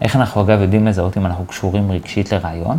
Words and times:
איך 0.00 0.16
אנחנו 0.16 0.42
אגב 0.42 0.60
יודעים 0.60 0.86
לזהות 0.86 1.16
אם 1.16 1.26
אנחנו 1.26 1.46
קשורים 1.46 1.90
רגשית 1.90 2.32
לרעיון? 2.32 2.78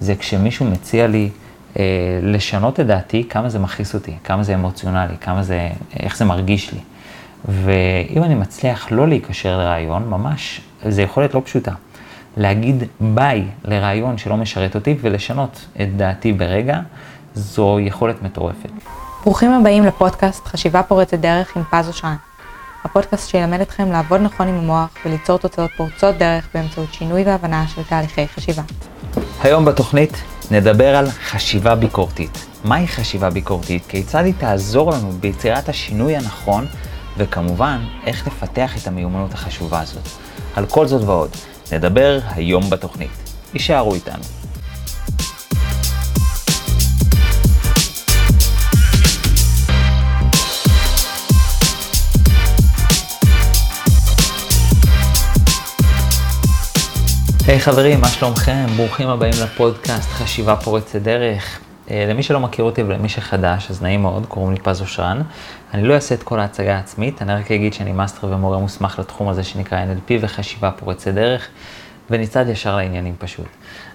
זה 0.00 0.14
כשמישהו 0.14 0.66
מציע 0.66 1.06
לי 1.06 1.30
אה, 1.78 1.84
לשנות 2.22 2.80
את 2.80 2.86
דעתי, 2.86 3.28
כמה 3.28 3.48
זה 3.48 3.58
מכעיס 3.58 3.94
אותי, 3.94 4.14
כמה 4.24 4.42
זה 4.42 4.54
אמוציונלי, 4.54 5.14
כמה 5.20 5.42
זה, 5.42 5.68
איך 6.00 6.16
זה 6.16 6.24
מרגיש 6.24 6.72
לי. 6.72 6.78
ואם 7.48 8.22
אני 8.22 8.34
מצליח 8.34 8.92
לא 8.92 9.08
להיקשר 9.08 9.58
לרעיון, 9.58 10.08
ממש, 10.08 10.60
זו 10.88 11.02
יכולת 11.02 11.34
לא 11.34 11.42
פשוטה. 11.44 11.72
להגיד 12.36 12.84
ביי 13.00 13.44
לרעיון 13.64 14.18
שלא 14.18 14.36
משרת 14.36 14.74
אותי 14.74 14.96
ולשנות 15.00 15.66
את 15.82 15.96
דעתי 15.96 16.32
ברגע, 16.32 16.80
זו 17.34 17.80
יכולת 17.80 18.22
מטורפת. 18.22 18.70
ברוכים 19.24 19.52
הבאים 19.52 19.84
לפודקאסט 19.84 20.46
חשיבה 20.46 20.82
פורצת 20.82 21.18
דרך 21.18 21.56
עם 21.56 21.62
פז 21.70 21.88
אושרן. 21.88 22.16
הפודקאסט 22.84 23.28
שילמד 23.28 23.60
אתכם 23.60 23.92
לעבוד 23.92 24.20
נכון 24.20 24.48
עם 24.48 24.54
המוח 24.54 24.88
וליצור 25.04 25.38
תוצאות 25.38 25.70
פורצות 25.76 26.14
דרך 26.18 26.48
באמצעות 26.54 26.94
שינוי 26.94 27.22
והבנה 27.24 27.64
של 27.74 27.82
תהליכי 27.82 28.28
חשיבה. 28.28 28.62
היום 29.42 29.64
בתוכנית 29.64 30.22
נדבר 30.50 30.96
על 30.96 31.10
חשיבה 31.10 31.74
ביקורתית. 31.74 32.46
מהי 32.64 32.88
חשיבה 32.88 33.30
ביקורתית? 33.30 33.86
כיצד 33.88 34.24
היא 34.24 34.34
תעזור 34.38 34.90
לנו 34.90 35.12
ביצירת 35.12 35.68
השינוי 35.68 36.16
הנכון, 36.16 36.66
וכמובן, 37.16 37.78
איך 38.06 38.26
לפתח 38.26 38.82
את 38.82 38.86
המיומנות 38.86 39.34
החשובה 39.34 39.80
הזאת. 39.80 40.08
על 40.56 40.66
כל 40.66 40.86
זאת 40.86 41.02
ועוד, 41.02 41.30
נדבר 41.72 42.18
היום 42.34 42.70
בתוכנית. 42.70 43.10
יישארו 43.54 43.94
איתנו. 43.94 44.41
היי 57.52 57.60
hey, 57.60 57.62
חברים, 57.62 58.00
מה 58.00 58.08
שלומכם? 58.08 58.66
ברוכים 58.76 59.08
הבאים 59.08 59.32
לפודקאסט 59.42 60.10
חשיבה 60.10 60.56
פורצת 60.56 60.96
דרך. 60.96 61.60
Uh, 61.86 61.90
למי 62.08 62.22
שלא 62.22 62.40
מכיר 62.40 62.64
אותי 62.64 62.82
ולמי 62.82 63.08
שחדש, 63.08 63.70
אז 63.70 63.82
נעים 63.82 64.02
מאוד, 64.02 64.26
קוראים 64.26 64.52
לי 64.52 64.60
פז 64.60 64.80
אושרן. 64.80 65.22
אני 65.74 65.82
לא 65.82 65.94
אעשה 65.94 66.14
את 66.14 66.22
כל 66.22 66.40
ההצגה 66.40 66.76
העצמית, 66.76 67.22
אני 67.22 67.34
רק 67.34 67.50
אגיד 67.50 67.72
שאני 67.72 67.92
master 67.92 68.26
ומורה 68.26 68.58
מוסמך 68.58 68.98
לתחום 68.98 69.28
הזה 69.28 69.44
שנקרא 69.44 69.78
NLP 69.78 70.12
וחשיבה 70.20 70.70
פורצת 70.70 71.10
דרך, 71.10 71.48
ונצעד 72.10 72.48
ישר 72.48 72.76
לעניינים 72.76 73.14
פשוט. 73.18 73.46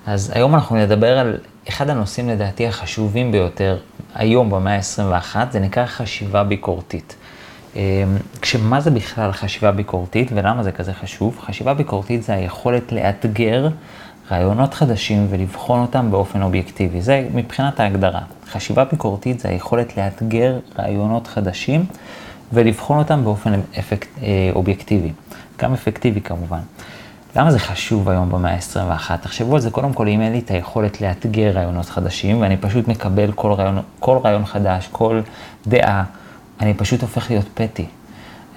אז 0.06 0.31
היום 0.36 0.56
אנחנו 0.56 0.76
נדבר 0.76 1.20
על 1.20 1.38
אחד 1.70 1.90
הנושאים 1.90 2.30
לדעתי 2.30 2.68
החשובים 2.68 3.31
ביותר 3.31 3.78
היום 4.16 4.50
במאה 4.50 4.76
ה-21, 4.76 5.36
זה 5.52 5.59
נקרא 5.59 5.86
חשיבה 5.86 6.44
ביקורתית. 6.44 7.16
אמ, 7.76 7.82
כשמה 8.42 8.82
זה 8.82 8.92
בכלל 8.92 9.32
חשיבה 9.32 9.72
ביקורתית 9.72 10.32
ולמה 10.36 10.64
זה 10.64 10.72
כזה 10.72 10.94
חשוב? 10.94 11.40
חשיבה 11.40 11.74
ביקורתית 11.74 12.24
זה 12.24 12.34
היכולת 12.34 12.92
לאתגר 12.92 13.70
רעיונות 14.32 14.74
חדשים 14.74 15.28
ולבחון 15.30 15.82
אותם 15.82 16.12
באופן 16.12 16.42
אובייקטיבי. 16.42 17.02
זה 17.02 17.28
מבחינת 17.34 17.80
ההגדרה. 17.80 18.22
חשיבה 18.52 18.86
ביקורתית 18.86 19.40
זה 19.40 19.50
היכולת 19.50 19.98
לאתגר 19.98 20.59
רעיונות 20.80 21.28
חדשים 21.28 21.86
ולבחון 22.54 23.00
אותם 23.00 23.24
באופן 23.24 23.59
אפקט, 23.80 24.08
אה, 24.22 24.50
אובייקטיבי. 24.56 25.12
גם 25.59 25.74
אפקטיבי 25.74 26.22
כמובן. 26.22 26.59
למה 27.36 27.52
זה 27.52 27.59
חשוב 27.59 28.09
היום 28.09 28.30
במאה 28.30 28.54
ה-21? 28.54 29.18
תחשבו 29.22 29.56
על 29.56 29.62
זה 29.62 29.70
קודם 29.72 29.94
כל, 29.94 30.08
אם 30.08 30.22
אין 30.22 30.31
לי 30.31 30.40
את 30.40 30.52
היכולת 30.52 31.02
לאתגר 31.02 31.52
רעיונות 31.52 31.86
חדשים, 31.86 32.42
ואני 32.42 32.58
פשוט 32.58 32.88
מקבל 32.88 33.31
כל 33.31 33.52
רעיון, 33.52 33.81
כל 34.00 34.18
רעיון 34.24 34.46
חדש, 34.46 34.90
כל 34.92 35.22
דעה, 35.68 36.04
אני 36.59 36.73
פשוט 36.73 37.02
הופך 37.02 37.30
להיות 37.30 37.45
פטי. 37.53 37.86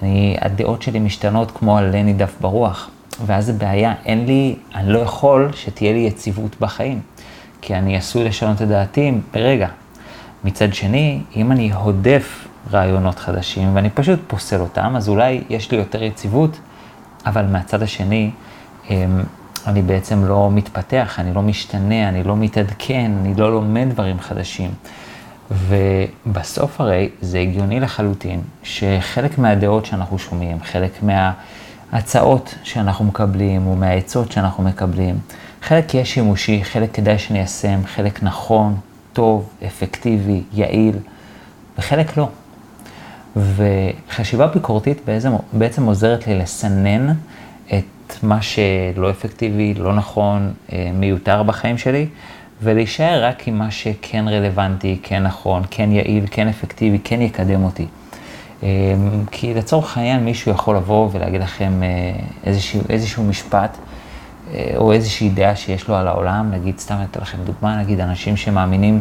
אני, 0.03 0.37
הדעות 0.41 0.83
שלי 0.83 0.99
משתנות 0.99 1.51
כמו 1.51 1.79
עלה 1.79 2.03
נידף 2.03 2.35
ברוח, 2.41 2.91
ואז 3.27 3.47
זה 3.47 3.53
בעיה, 3.53 3.95
אין 4.05 4.27
לי, 4.27 4.57
אני 4.75 4.93
לא 4.93 4.99
יכול 4.99 5.51
שתהיה 5.55 5.93
לי 5.93 5.99
יציבות 5.99 6.57
בחיים, 6.61 7.01
כי 7.61 7.75
אני 7.75 7.97
עשוי 7.97 8.25
לשנות 8.25 8.63
את 8.63 8.69
דעתי 8.69 9.13
ברגע. 9.35 9.69
מצד 10.45 10.75
שני, 10.75 11.21
אם 11.37 11.53
אני 11.53 11.73
הודף 11.73 12.49
רעיונות 12.73 13.19
חדשים 13.19 13.77
ואני 13.77 13.91
פשוט 13.91 14.19
פוסל 14.27 14.61
אותם, 14.61 14.97
אז 14.97 15.09
אולי 15.09 15.43
יש 15.51 15.71
לי 15.71 15.79
יותר 15.79 16.03
יציבות, 16.03 16.59
אבל 17.27 17.47
מהצד 17.47 17.83
השני, 17.83 18.31
אמ, 18.91 19.23
אני 19.67 19.83
בעצם 19.83 20.25
לא 20.25 20.51
מתפתח, 20.51 21.17
אני 21.19 21.35
לא 21.35 21.43
משתנה, 21.43 22.09
אני 22.09 22.23
לא 22.23 22.37
מתעדכן, 22.37 23.13
אני 23.21 23.35
לא 23.35 23.53
לומד 23.53 23.87
דברים 23.91 24.21
חדשים. 24.21 24.71
ובסוף 25.51 26.81
הרי 26.81 27.09
זה 27.21 27.39
הגיוני 27.39 27.81
לחלוטין 27.81 28.41
שחלק 28.63 29.39
מהדעות 29.39 29.87
שאנחנו 29.87 30.19
שומעים, 30.19 30.63
חלק 30.63 31.03
מההצעות 31.03 32.55
שאנחנו 32.63 33.05
מקבלים 33.05 33.67
או 33.67 33.77
מהעצות 33.77 34.33
שאנחנו 34.33 34.65
מקבלים, 34.65 35.19
חלק 35.63 35.95
יהיה 35.95 36.05
שימושי, 36.05 36.65
חלק 36.65 36.93
כדאי 36.93 37.19
שניישם, 37.19 37.81
חלק 37.87 38.23
נכון, 38.23 38.77
טוב, 39.13 39.49
אפקטיבי, 39.67 40.43
יעיל, 40.53 40.97
וחלק 41.79 42.17
לא. 42.17 42.29
וחשיבה 43.37 44.47
ביקורתית 44.47 44.99
בעצם, 45.05 45.33
בעצם 45.53 45.85
עוזרת 45.85 46.27
לי 46.27 46.39
לסנן 46.39 47.13
את 47.67 48.23
מה 48.23 48.43
שלא 48.43 49.11
אפקטיבי, 49.11 49.75
לא 49.75 49.95
נכון, 49.95 50.53
אה, 50.73 50.91
מיותר 50.95 51.43
בחיים 51.43 51.79
שלי, 51.79 52.07
ולהישאר 52.63 53.25
רק 53.25 53.49
עם 53.49 53.59
מה 53.59 53.71
שכן 53.71 54.29
רלוונטי, 54.29 54.99
כן 55.03 55.23
נכון, 55.23 55.63
כן 55.71 55.93
יעיל, 55.93 56.25
כן 56.31 56.49
אפקטיבי, 56.49 56.99
כן 57.05 57.23
יקדם 57.23 57.65
אותי. 57.65 57.87
אמ, 58.63 58.69
כי 59.31 59.55
לצורך 59.55 59.97
העניין 59.97 60.25
מישהו 60.25 60.51
יכול 60.51 60.77
לבוא 60.77 61.09
ולהגיד 61.13 61.41
לכם 61.41 61.83
אה, 61.83 61.89
איזשהו, 62.45 62.81
איזשהו 62.89 63.25
משפט 63.25 63.77
אה, 64.55 64.73
או 64.77 64.93
איזושהי 64.93 65.29
דעה 65.29 65.57
שיש 65.57 65.89
לו 65.89 65.97
על 65.97 66.09
העולם, 66.09 66.51
נגיד, 66.51 66.79
סתם 66.79 66.97
אתן 67.11 67.21
לכם 67.21 67.39
דוגמה, 67.45 67.79
נגיד 67.79 68.01
אנשים 68.01 68.37
שמאמינים, 68.37 69.01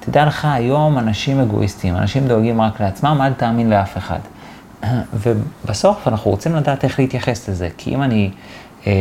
תדע 0.00 0.26
לך, 0.26 0.44
היום 0.44 0.98
אנשים 0.98 1.40
אגואיסטים, 1.40 1.96
אנשים 1.96 2.28
דואגים 2.28 2.60
רק 2.60 2.80
לעצמם, 2.80 3.20
אל 3.22 3.32
תאמין 3.32 3.70
לאף 3.70 3.96
אחד. 3.96 4.18
ובסוף 5.22 6.08
אנחנו 6.08 6.30
רוצים 6.30 6.56
לדעת 6.56 6.84
איך 6.84 6.98
להתייחס 6.98 7.48
לזה, 7.48 7.68
כי 7.78 7.94
אם 7.94 8.02
אני 8.02 8.30
אה, 8.86 8.92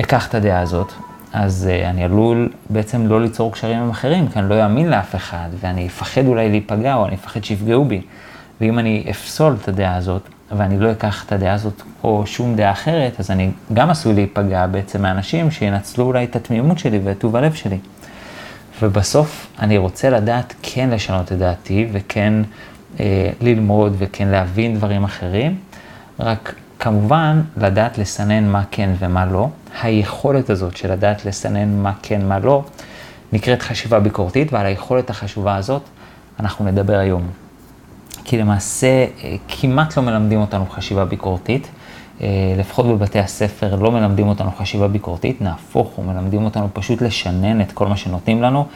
אקח 0.00 0.28
את 0.28 0.34
הדעה 0.34 0.60
הזאת, 0.60 0.92
אז 1.32 1.68
uh, 1.70 1.86
אני 1.86 2.04
עלול 2.04 2.48
בעצם 2.70 3.06
לא 3.06 3.22
ליצור 3.22 3.52
קשרים 3.52 3.78
עם 3.78 3.90
אחרים, 3.90 4.28
כי 4.28 4.38
אני 4.38 4.48
לא 4.48 4.64
אאמין 4.64 4.90
לאף 4.90 5.14
אחד, 5.14 5.48
ואני 5.60 5.86
אפחד 5.86 6.26
אולי 6.26 6.50
להיפגע, 6.50 6.94
או 6.94 7.06
אני 7.06 7.14
אפחד 7.14 7.44
שיפגעו 7.44 7.84
בי. 7.84 8.00
ואם 8.60 8.78
אני 8.78 9.06
אפסול 9.10 9.56
את 9.62 9.68
הדעה 9.68 9.96
הזאת, 9.96 10.22
ואני 10.56 10.78
לא 10.78 10.92
אקח 10.92 11.24
את 11.24 11.32
הדעה 11.32 11.54
הזאת 11.54 11.82
או 12.04 12.22
שום 12.26 12.56
דעה 12.56 12.70
אחרת, 12.70 13.20
אז 13.20 13.30
אני 13.30 13.50
גם 13.74 13.90
עשוי 13.90 14.14
להיפגע 14.14 14.66
בעצם 14.66 15.02
מאנשים 15.02 15.50
שינצלו 15.50 16.04
אולי 16.04 16.24
את 16.24 16.36
התמימות 16.36 16.78
שלי 16.78 17.00
ואת 17.04 17.18
טוב 17.18 17.36
הלב 17.36 17.54
שלי. 17.54 17.78
ובסוף 18.82 19.46
אני 19.58 19.78
רוצה 19.78 20.10
לדעת 20.10 20.54
כן 20.62 20.90
לשנות 20.90 21.32
את 21.32 21.38
דעתי, 21.38 21.86
וכן 21.92 22.34
אה, 23.00 23.30
ללמוד, 23.40 23.94
וכן 23.98 24.28
להבין 24.28 24.76
דברים 24.76 25.04
אחרים, 25.04 25.56
רק 26.20 26.54
כמובן, 26.78 27.42
לדעת 27.56 27.98
לסנן 27.98 28.48
מה 28.48 28.62
כן 28.70 28.90
ומה 28.98 29.26
לא. 29.26 29.48
היכולת 29.82 30.50
הזאת 30.50 30.76
של 30.76 30.92
לדעת 30.92 31.24
לסנן 31.24 31.82
מה 31.82 31.92
כן, 32.02 32.28
מה 32.28 32.38
לא, 32.38 32.64
נקראת 33.32 33.62
חשיבה 33.62 34.00
ביקורתית, 34.00 34.52
ועל 34.52 34.66
היכולת 34.66 35.10
החשובה 35.10 35.56
הזאת 35.56 35.82
אנחנו 36.40 36.64
נדבר 36.64 36.98
היום. 36.98 37.22
כי 38.24 38.38
למעשה 38.38 38.86
אה, 38.86 39.36
כמעט 39.48 39.96
לא 39.96 40.02
מלמדים 40.02 40.40
אותנו 40.40 40.66
חשיבה 40.66 41.04
ביקורתית, 41.04 41.68
אה, 42.20 42.28
לפחות 42.58 42.86
בבתי 42.86 43.18
הספר 43.18 43.74
לא 43.74 43.92
מלמדים 43.92 44.28
אותנו 44.28 44.50
חשיבה 44.50 44.88
ביקורתית, 44.88 45.42
נהפוך 45.42 45.88
הוא, 45.88 46.04
מלמדים 46.04 46.44
אותנו 46.44 46.68
פשוט 46.72 47.02
לשנן 47.02 47.60
את 47.60 47.72
כל 47.72 47.86
מה 47.86 47.96
שנותנים 47.96 48.42
לנו, 48.42 48.66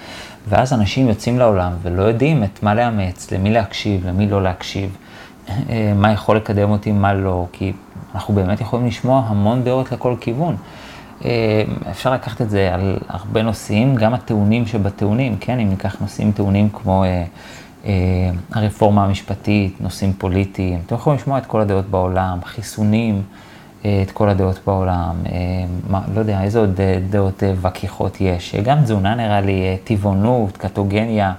ואז 0.48 0.72
אנשים 0.72 1.08
יוצאים 1.08 1.38
לעולם 1.38 1.72
ולא 1.82 2.02
יודעים 2.02 2.44
את 2.44 2.62
מה 2.62 2.74
לאמץ, 2.74 3.32
למי 3.32 3.50
להקשיב, 3.50 4.06
למי 4.06 4.28
לא 4.28 4.42
להקשיב, 4.42 4.96
אה, 5.48 5.92
מה 5.96 6.12
יכול 6.12 6.36
לקדם 6.36 6.70
אותי, 6.70 6.92
מה 6.92 7.14
לא, 7.14 7.46
כי 7.52 7.72
אנחנו 8.14 8.34
באמת 8.34 8.60
יכולים 8.60 8.86
לשמוע 8.86 9.22
המון 9.26 9.64
דעות 9.64 9.92
לכל 9.92 10.14
כיוון. 10.20 10.56
אה, 11.24 11.62
אפשר 11.90 12.12
לקחת 12.12 12.42
את 12.42 12.50
זה 12.50 12.74
על 12.74 12.98
הרבה 13.08 13.42
נושאים, 13.42 13.94
גם 13.94 14.14
הטעונים 14.14 14.66
שבטעונים, 14.66 15.36
כן, 15.40 15.58
אם 15.58 15.68
ניקח 15.68 15.96
נושאים 16.00 16.32
טעונים 16.32 16.68
כמו 16.70 17.04
אה, 17.04 17.24
אה, 17.84 17.92
הרפורמה 18.52 19.04
המשפטית, 19.04 19.80
נושאים 19.80 20.12
פוליטיים, 20.12 20.80
אתם 20.86 20.94
יכולים 20.94 21.18
לשמוע 21.18 21.38
את 21.38 21.46
כל 21.46 21.60
הדעות 21.60 21.86
בעולם, 21.86 22.38
חיסונים, 22.44 23.22
אה, 23.84 24.02
את 24.02 24.10
כל 24.10 24.28
הדעות 24.28 24.60
בעולם, 24.66 25.14
אה, 25.26 25.32
מה, 25.88 26.00
לא 26.14 26.20
יודע, 26.20 26.42
איזה 26.42 26.58
עוד 26.58 26.80
אה, 26.80 26.98
דעות 27.10 27.42
אה, 27.42 27.52
וקיחות 27.62 28.20
יש, 28.20 28.54
גם 28.54 28.82
תזונה 28.82 29.14
נראה 29.14 29.40
לי, 29.40 29.62
אה, 29.62 29.76
טבעונות, 29.84 30.56
קטוגניה, 30.56 31.32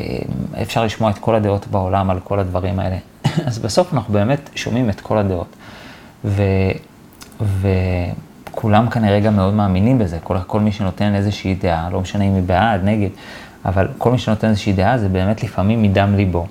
אה, 0.00 0.18
אפשר 0.62 0.84
לשמוע 0.84 1.10
את 1.10 1.18
כל 1.18 1.34
הדעות 1.34 1.66
בעולם 1.66 2.10
על 2.10 2.20
כל 2.24 2.38
הדברים 2.38 2.78
האלה. 2.78 2.96
אז 3.46 3.58
בסוף 3.58 3.94
אנחנו 3.94 4.12
באמת 4.12 4.50
שומעים 4.54 4.90
את 4.90 5.00
כל 5.00 5.18
הדעות. 5.18 5.56
ו, 6.24 6.42
וכולם 7.40 8.90
כנראה 8.90 9.20
גם 9.20 9.36
מאוד 9.36 9.54
מאמינים 9.54 9.98
בזה, 9.98 10.18
כל, 10.24 10.36
כל 10.46 10.60
מי 10.60 10.72
שנותן 10.72 11.14
איזושהי 11.14 11.54
דעה, 11.54 11.90
לא 11.90 12.00
משנה 12.00 12.24
אם 12.24 12.34
היא 12.34 12.42
בעד, 12.42 12.84
נגד, 12.84 13.08
אבל 13.64 13.88
כל 13.98 14.12
מי 14.12 14.18
שנותן 14.18 14.48
איזושהי 14.48 14.72
דעה 14.72 14.98
זה 14.98 15.08
באמת 15.08 15.42
לפעמים 15.42 15.82
מדם 15.82 16.14
ליבו. 16.16 16.46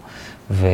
ו, 0.51 0.68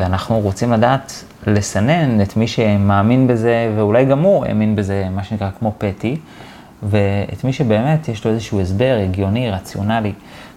ואנחנו 0.00 0.40
רוצים 0.40 0.72
לדעת 0.72 1.24
לסנן 1.46 2.20
את 2.22 2.36
מי 2.36 2.46
שמאמין 2.46 3.26
בזה, 3.26 3.72
ואולי 3.76 4.04
גם 4.04 4.18
הוא 4.18 4.44
האמין 4.44 4.76
בזה, 4.76 5.08
מה 5.14 5.24
שנקרא 5.24 5.50
כמו 5.58 5.72
פטי, 5.78 6.16
ואת 6.82 7.44
מי 7.44 7.52
שבאמת 7.52 8.08
יש 8.08 8.24
לו 8.24 8.30
איזשהו 8.30 8.60
הסבר 8.60 8.98
הגיוני, 9.02 9.50
רציונלי. 9.50 10.12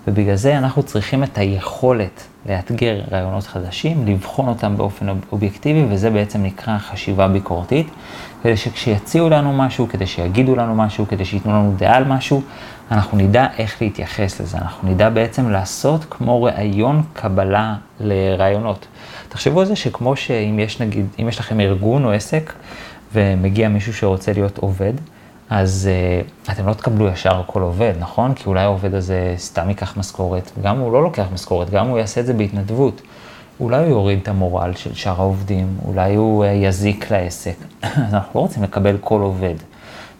ובגלל 0.08 0.36
זה 0.36 0.58
אנחנו 0.58 0.84
צריכים 0.84 1.24
את 1.24 1.38
היכולת 1.38 2.28
לאתגר 2.48 3.02
רעיונות 3.12 3.44
חדשים, 3.44 4.08
לבחון 4.08 4.48
אותם 4.48 4.78
באופן 4.78 5.06
אובייקטיבי, 5.32 5.86
וזה 5.90 6.10
בעצם 6.10 6.44
נקרא 6.44 6.78
חשיבה 6.78 7.28
ביקורתית, 7.28 7.88
כדי 8.44 8.58
שכשיציעו 8.58 9.30
לנו 9.30 9.54
משהו, 9.54 9.88
כדי 9.90 10.06
שיגידו 10.06 10.56
לנו 10.56 10.76
משהו, 10.76 11.08
כדי 11.08 11.26
שייתנו 11.26 11.52
לנו 11.52 11.74
דעה 11.78 11.96
על 11.96 12.04
משהו, 12.04 12.42
אנחנו 12.92 13.18
נדע 13.18 13.48
איך 13.58 13.82
להתייחס 13.82 14.42
לזה, 14.42 14.58
אנחנו 14.58 14.90
נדע 14.90 15.10
בעצם 15.10 15.50
לעשות 15.50 16.06
כמו 16.10 16.44
ראיון 16.44 17.04
קבלה 17.14 17.76
לרעיונות. 18.00 18.88
תחשבו 19.30 19.60
על 19.60 19.66
זה 19.66 19.76
שכמו 19.76 20.16
שאם 20.16 20.60
יש 20.60 20.82
נגיד, 20.82 21.06
אם 21.22 21.28
יש 21.28 21.40
לכם 21.40 21.60
ארגון 21.60 22.06
או 22.06 22.12
עסק, 22.12 22.54
ומגיע 23.14 23.70
מישהו 23.70 23.94
שרוצה 23.94 24.34
להיות 24.34 24.58
עובד, 24.58 24.94
אז 25.50 25.90
uh, 26.48 26.52
אתם 26.52 26.68
לא 26.68 26.74
תקבלו 26.74 27.08
ישר 27.08 27.42
כל 27.46 27.62
עובד, 27.62 27.94
נכון? 28.00 28.34
כי 28.34 28.44
אולי 28.46 28.62
העובד 28.62 28.94
הזה 28.94 29.34
סתם 29.38 29.70
ייקח 29.70 29.98
משכורת, 29.98 30.52
גם 30.64 30.80
הוא 30.80 30.92
לא 30.92 31.04
לוקח 31.04 31.26
משכורת, 31.34 31.70
גם 31.70 31.88
הוא 31.88 31.98
יעשה 31.98 32.22
את 32.22 32.26
זה 32.26 32.34
בהתנדבות. 32.34 33.02
אולי 33.60 33.78
הוא 33.78 33.88
יוריד 33.88 34.20
את 34.22 34.28
המורל 34.28 34.74
של 34.76 34.94
שאר 34.94 35.22
העובדים, 35.22 35.78
אולי 35.86 36.16
הוא 36.16 36.46
uh, 36.46 36.48
יזיק 36.48 37.12
לעסק. 37.12 37.56
אז 37.82 38.14
אנחנו 38.14 38.30
לא 38.36 38.40
רוצים 38.40 38.64
לקבל 38.64 38.98
כל 39.02 39.22
עובד. 39.22 39.56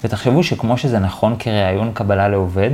ותחשבו 0.04 0.44
שכמו 0.44 0.78
שזה 0.78 1.00
נכון 1.00 1.36
כראיון 1.40 1.92
קבלה 1.94 2.28
לעובד, 2.28 2.70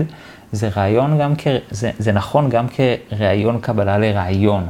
זה, 0.51 0.69
רעיון 0.75 1.19
גם 1.19 1.33
כ... 1.38 1.47
זה, 1.71 1.91
זה 1.99 2.11
נכון 2.11 2.49
גם 2.49 2.65
כראיון 2.67 3.59
קבלה 3.61 3.97
לרעיון. 3.97 4.67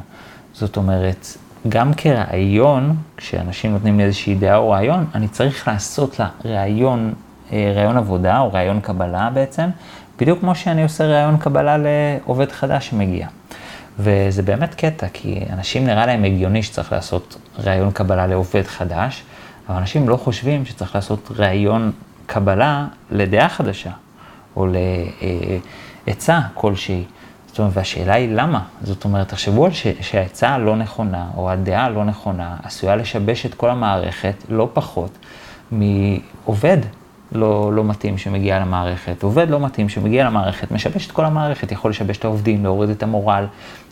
זאת 0.53 0.77
אומרת, 0.77 1.27
גם 1.69 1.93
כרעיון, 1.93 2.95
כשאנשים 3.17 3.71
נותנים 3.71 3.97
לי 3.97 4.03
איזושהי 4.03 4.35
דעה 4.35 4.57
או 4.57 4.69
רעיון, 4.69 5.05
אני 5.15 5.27
צריך 5.27 5.67
לעשות 5.67 6.19
לה 6.19 6.27
רעיון 6.45 7.13
ראיון 7.75 7.97
עבודה 7.97 8.39
או 8.39 8.53
ראיון 8.53 8.79
קבלה 8.79 9.29
בעצם, 9.33 9.69
בדיוק 10.19 10.39
כמו 10.39 10.55
שאני 10.55 10.83
עושה 10.83 11.05
ראיון 11.05 11.37
קבלה 11.37 11.77
לעובד 11.77 12.51
חדש 12.51 12.89
שמגיע. 12.89 13.27
וזה 13.99 14.41
באמת 14.41 14.75
קטע, 14.75 15.07
כי 15.13 15.39
אנשים 15.49 15.85
נראה 15.85 16.05
להם 16.05 16.23
הגיוני 16.23 16.63
שצריך 16.63 16.91
לעשות 16.91 17.37
ראיון 17.57 17.91
קבלה 17.91 18.27
לעובד 18.27 18.63
חדש, 18.67 19.23
אבל 19.69 19.77
אנשים 19.77 20.09
לא 20.09 20.17
חושבים 20.17 20.65
שצריך 20.65 20.95
לעשות 20.95 21.31
ראיון 21.35 21.91
קבלה 22.25 22.87
לדעה 23.11 23.49
חדשה, 23.49 23.91
או 24.55 24.67
לעצה 26.07 26.39
כלשהי. 26.53 27.03
זאת 27.47 27.59
אומרת, 27.59 27.71
והשאלה 27.77 28.13
היא 28.13 28.29
למה? 28.35 28.61
זאת 28.81 29.05
אומרת, 29.05 29.27
תחשבו 29.27 29.65
על 29.65 29.71
שהעצה 30.01 30.49
הלא 30.49 30.75
נכונה, 30.75 31.27
או 31.37 31.51
הדעה 31.51 31.85
הלא 31.85 32.05
נכונה, 32.05 32.55
עשויה 32.63 32.95
לשבש 32.95 33.45
את 33.45 33.53
כל 33.53 33.69
המערכת 33.69 34.35
לא 34.49 34.69
פחות 34.73 35.17
מעובד 35.71 36.77
לא, 37.33 37.73
לא 37.73 37.83
מתאים 37.83 38.17
שמגיע 38.17 38.59
למערכת, 38.59 39.23
עובד 39.23 39.49
לא 39.49 39.59
מתאים 39.59 39.89
שמגיע 39.89 40.25
למערכת, 40.25 40.71
משבש 40.71 41.07
את 41.07 41.11
כל 41.11 41.25
המערכת, 41.25 41.71
יכול 41.71 41.91
לשבש 41.91 42.17
את 42.17 42.25
העובדים, 42.25 42.63
להוריד 42.63 42.89
את 42.89 43.03
המורל, 43.03 43.45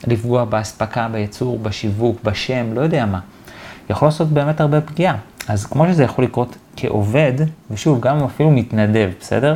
לפגוע 0.07 0.45
באספקה, 0.45 1.07
בייצור, 1.11 1.59
בשיווק, 1.59 2.17
בשם, 2.23 2.73
לא 2.73 2.81
יודע 2.81 3.05
מה. 3.05 3.19
יכול 3.89 4.07
לעשות 4.07 4.27
באמת 4.27 4.61
הרבה 4.61 4.81
פגיעה. 4.81 5.15
אז 5.47 5.65
כמו 5.65 5.85
שזה 5.87 6.03
יכול 6.03 6.23
לקרות 6.23 6.57
כעובד, 6.75 7.33
ושוב, 7.71 7.99
גם 7.99 8.23
אפילו 8.23 8.51
מתנדב, 8.51 9.09
בסדר? 9.19 9.55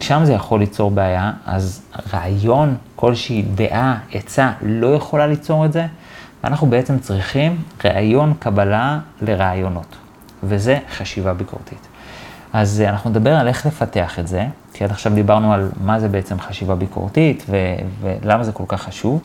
שם 0.00 0.20
זה 0.24 0.32
יכול 0.32 0.60
ליצור 0.60 0.90
בעיה, 0.90 1.32
אז 1.46 1.82
רעיון, 2.12 2.76
כלשהי 2.96 3.42
דעה, 3.54 3.98
עצה, 4.12 4.52
לא 4.62 4.94
יכולה 4.94 5.26
ליצור 5.26 5.64
את 5.64 5.72
זה, 5.72 5.86
ואנחנו 6.44 6.66
בעצם 6.66 6.98
צריכים 6.98 7.62
רעיון 7.84 8.34
קבלה 8.38 8.98
לרעיונות, 9.22 9.96
וזה 10.42 10.78
חשיבה 10.96 11.34
ביקורתית. 11.34 11.93
אז 12.54 12.80
אה, 12.80 12.90
אנחנו 12.90 13.10
נדבר 13.10 13.34
על 13.34 13.48
איך 13.48 13.66
לפתח 13.66 14.18
את 14.18 14.28
זה, 14.28 14.46
כי 14.72 14.84
עד 14.84 14.90
עכשיו 14.90 15.14
דיברנו 15.14 15.52
על 15.52 15.70
מה 15.80 16.00
זה 16.00 16.08
בעצם 16.08 16.40
חשיבה 16.40 16.74
ביקורתית 16.74 17.44
ו- 17.48 17.56
ולמה 18.00 18.44
זה 18.44 18.52
כל 18.52 18.64
כך 18.68 18.82
חשוב. 18.82 19.20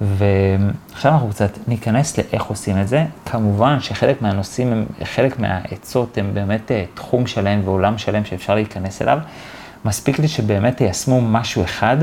ועכשיו 0.00 1.12
אנחנו 1.12 1.28
קצת 1.28 1.58
ניכנס 1.68 2.18
לאיך 2.18 2.44
עושים 2.44 2.80
את 2.80 2.88
זה. 2.88 3.04
כמובן 3.26 3.80
שחלק 3.80 4.22
מהנושאים, 4.22 4.72
הם, 4.72 4.86
חלק 5.04 5.38
מהעצות 5.38 6.18
הם 6.18 6.30
באמת 6.34 6.72
אה, 6.72 6.84
תחום 6.94 7.26
שלם 7.26 7.60
ועולם 7.64 7.98
שלם 7.98 8.24
שאפשר 8.24 8.54
להיכנס 8.54 9.02
אליו. 9.02 9.18
מספיק 9.84 10.18
לי 10.18 10.28
שבאמת 10.28 10.76
תיישמו 10.76 11.20
משהו 11.20 11.64
אחד, 11.64 11.96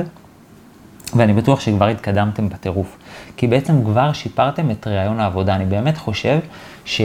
ואני 1.15 1.33
בטוח 1.33 1.59
שכבר 1.59 1.87
התקדמתם 1.87 2.49
בטירוף. 2.49 2.97
כי 3.37 3.47
בעצם 3.47 3.83
כבר 3.83 4.13
שיפרתם 4.13 4.71
את 4.71 4.87
רעיון 4.87 5.19
העבודה. 5.19 5.55
אני 5.55 5.65
באמת 5.65 5.97
חושב 5.97 6.39
ש... 6.85 7.01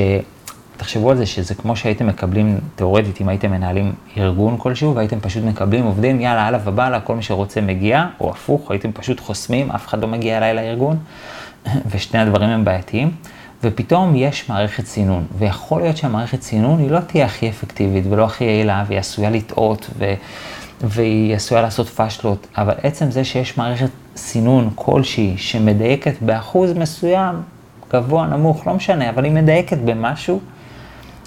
תחשבו 0.84 1.10
על 1.10 1.16
זה 1.16 1.26
שזה 1.26 1.54
כמו 1.54 1.76
שהייתם 1.76 2.06
מקבלים, 2.06 2.58
תאורטית, 2.74 3.20
אם 3.20 3.28
הייתם 3.28 3.50
מנהלים 3.50 3.92
ארגון 4.16 4.56
כלשהו, 4.58 4.94
והייתם 4.94 5.20
פשוט 5.20 5.44
מקבלים 5.44 5.84
עובדים, 5.84 6.20
יאללה, 6.20 6.46
הלאה 6.46 6.60
ובאללה, 6.64 7.00
כל 7.00 7.16
מי 7.16 7.22
שרוצה 7.22 7.60
מגיע, 7.60 8.06
או 8.20 8.30
הפוך, 8.30 8.70
הייתם 8.70 8.92
פשוט 8.92 9.20
חוסמים, 9.20 9.70
אף 9.70 9.86
אחד 9.86 10.00
לא 10.00 10.08
מגיע 10.08 10.38
אליי 10.38 10.54
לארגון, 10.54 10.96
ושני 11.90 12.20
הדברים 12.20 12.50
הם 12.50 12.64
בעייתיים, 12.64 13.10
ופתאום 13.62 14.16
יש 14.16 14.48
מערכת 14.48 14.86
סינון, 14.86 15.26
ויכול 15.38 15.82
להיות 15.82 15.96
שהמערכת 15.96 16.42
סינון 16.42 16.78
היא 16.78 16.90
לא 16.90 17.00
תהיה 17.00 17.24
הכי 17.24 17.48
אפקטיבית 17.48 18.04
ולא 18.10 18.24
הכי 18.24 18.44
יעילה, 18.44 18.84
והיא 18.86 18.98
עשויה 18.98 19.30
לטעות, 19.30 19.90
ו... 19.98 20.14
והיא 20.80 21.36
עשויה 21.36 21.62
לעשות 21.62 21.88
פשלות, 21.88 22.46
אבל 22.56 22.74
עצם 22.82 23.10
זה 23.10 23.24
שיש 23.24 23.58
מערכת 23.58 23.90
סינון 24.16 24.70
כלשהי 24.74 25.34
שמדייקת 25.36 26.14
באחוז 26.20 26.72
מסוים, 26.72 27.34
גבוה, 27.92 28.26
נמוך, 28.26 28.66
לא 28.66 28.74
משנה, 28.74 29.10
אבל 29.10 29.24
היא 29.24 29.32
מדייקת 29.32 29.78
במשהו, 29.78 30.40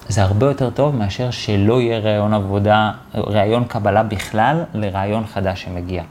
זה 0.09 0.23
הרבה 0.23 0.45
יותר 0.45 0.69
טוב 0.69 0.95
מאשר 0.95 1.31
שלא 1.31 1.81
יהיה 1.81 1.99
ראיון 1.99 2.33
עבודה, 2.33 2.91
ראיון 3.15 3.63
קבלה 3.65 4.03
בכלל 4.03 4.63
לראיון 4.73 5.25
חדש 5.25 5.63
שמגיע. 5.63 6.03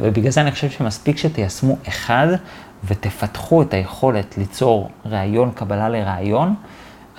ובגלל 0.00 0.30
זה 0.30 0.40
אני 0.40 0.50
חושב 0.50 0.70
שמספיק 0.70 1.16
שתיישמו 1.16 1.76
אחד 1.88 2.26
ותפתחו 2.84 3.62
את 3.62 3.74
היכולת 3.74 4.38
ליצור 4.38 4.90
ראיון 5.06 5.50
קבלה 5.54 5.88
לראיון, 5.88 6.54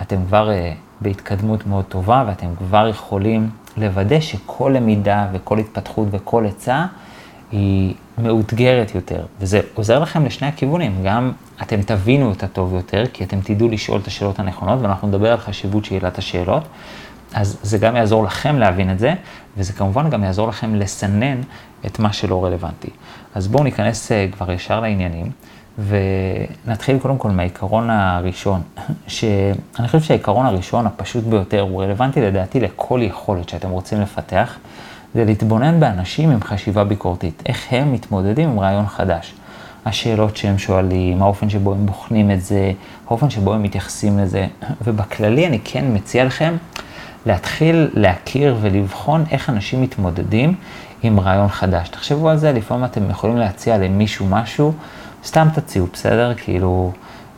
אתם 0.01 0.17
כבר 0.27 0.49
uh, 0.49 0.75
בהתקדמות 1.01 1.67
מאוד 1.67 1.85
טובה 1.85 2.23
ואתם 2.27 2.47
כבר 2.57 2.87
יכולים 2.87 3.49
לוודא 3.77 4.19
שכל 4.19 4.73
למידה 4.75 5.27
וכל 5.33 5.57
התפתחות 5.57 6.07
וכל 6.11 6.45
עצה 6.45 6.85
היא 7.51 7.93
מאותגרת 8.23 8.95
יותר, 8.95 9.25
וזה 9.39 9.61
עוזר 9.73 9.99
לכם 9.99 10.25
לשני 10.25 10.47
הכיוונים, 10.47 11.03
גם 11.05 11.31
אתם 11.61 11.81
תבינו 11.81 12.29
אותה 12.29 12.47
טוב 12.47 12.73
יותר, 12.73 13.03
כי 13.13 13.23
אתם 13.23 13.41
תדעו 13.43 13.69
לשאול 13.69 13.99
את 14.01 14.07
השאלות 14.07 14.39
הנכונות, 14.39 14.81
ואנחנו 14.81 15.07
נדבר 15.07 15.31
על 15.31 15.37
חשיבות 15.37 15.85
שאלת 15.85 16.17
השאלות, 16.17 16.63
אז 17.33 17.57
זה 17.63 17.77
גם 17.77 17.95
יעזור 17.95 18.23
לכם 18.23 18.59
להבין 18.59 18.91
את 18.91 18.99
זה, 18.99 19.13
וזה 19.57 19.73
כמובן 19.73 20.09
גם 20.09 20.23
יעזור 20.23 20.47
לכם 20.47 20.75
לסנן 20.75 21.41
את 21.85 21.99
מה 21.99 22.13
שלא 22.13 22.45
רלוונטי. 22.45 22.89
אז 23.35 23.47
בואו 23.47 23.63
ניכנס 23.63 24.11
אה, 24.11 24.27
כבר 24.31 24.51
ישר 24.51 24.79
לעניינים, 24.79 25.31
ונתחיל 25.87 26.99
קודם 26.99 27.17
כל 27.17 27.29
מהעיקרון 27.29 27.89
הראשון, 27.89 28.61
שאני 29.07 29.87
חושב 29.87 30.01
שהעיקרון 30.01 30.45
הראשון, 30.45 30.85
הפשוט 30.85 31.23
ביותר, 31.23 31.61
הוא 31.61 31.83
רלוונטי 31.83 32.21
לדעתי 32.21 32.59
לכל 32.59 32.99
יכולת 33.03 33.49
שאתם 33.49 33.69
רוצים 33.69 34.01
לפתח. 34.01 34.57
זה 35.15 35.25
להתבונן 35.25 35.79
באנשים 35.79 36.31
עם 36.31 36.43
חשיבה 36.43 36.83
ביקורתית, 36.83 37.43
איך 37.45 37.67
הם 37.71 37.93
מתמודדים 37.93 38.49
עם 38.49 38.59
רעיון 38.59 38.87
חדש. 38.87 39.33
השאלות 39.85 40.37
שהם 40.37 40.57
שואלים, 40.57 41.21
האופן 41.21 41.49
שבו 41.49 41.73
הם 41.73 41.85
בוחנים 41.85 42.31
את 42.31 42.41
זה, 42.41 42.71
האופן 43.07 43.29
שבו 43.29 43.53
הם 43.53 43.63
מתייחסים 43.63 44.19
לזה, 44.19 44.47
ובכללי 44.83 45.47
אני 45.47 45.59
כן 45.63 45.85
מציע 45.93 46.25
לכם 46.25 46.55
להתחיל 47.25 47.89
להכיר 47.93 48.55
ולבחון 48.61 49.23
איך 49.31 49.49
אנשים 49.49 49.81
מתמודדים 49.81 50.55
עם 51.03 51.19
רעיון 51.19 51.47
חדש. 51.47 51.89
תחשבו 51.89 52.29
על 52.29 52.37
זה, 52.37 52.51
לפעמים 52.51 52.85
אתם 52.85 53.09
יכולים 53.09 53.37
להציע 53.37 53.77
למישהו 53.77 54.25
משהו, 54.29 54.73
סתם 55.25 55.47
תציעו, 55.53 55.87
בסדר? 55.93 56.33
כאילו, 56.37 56.91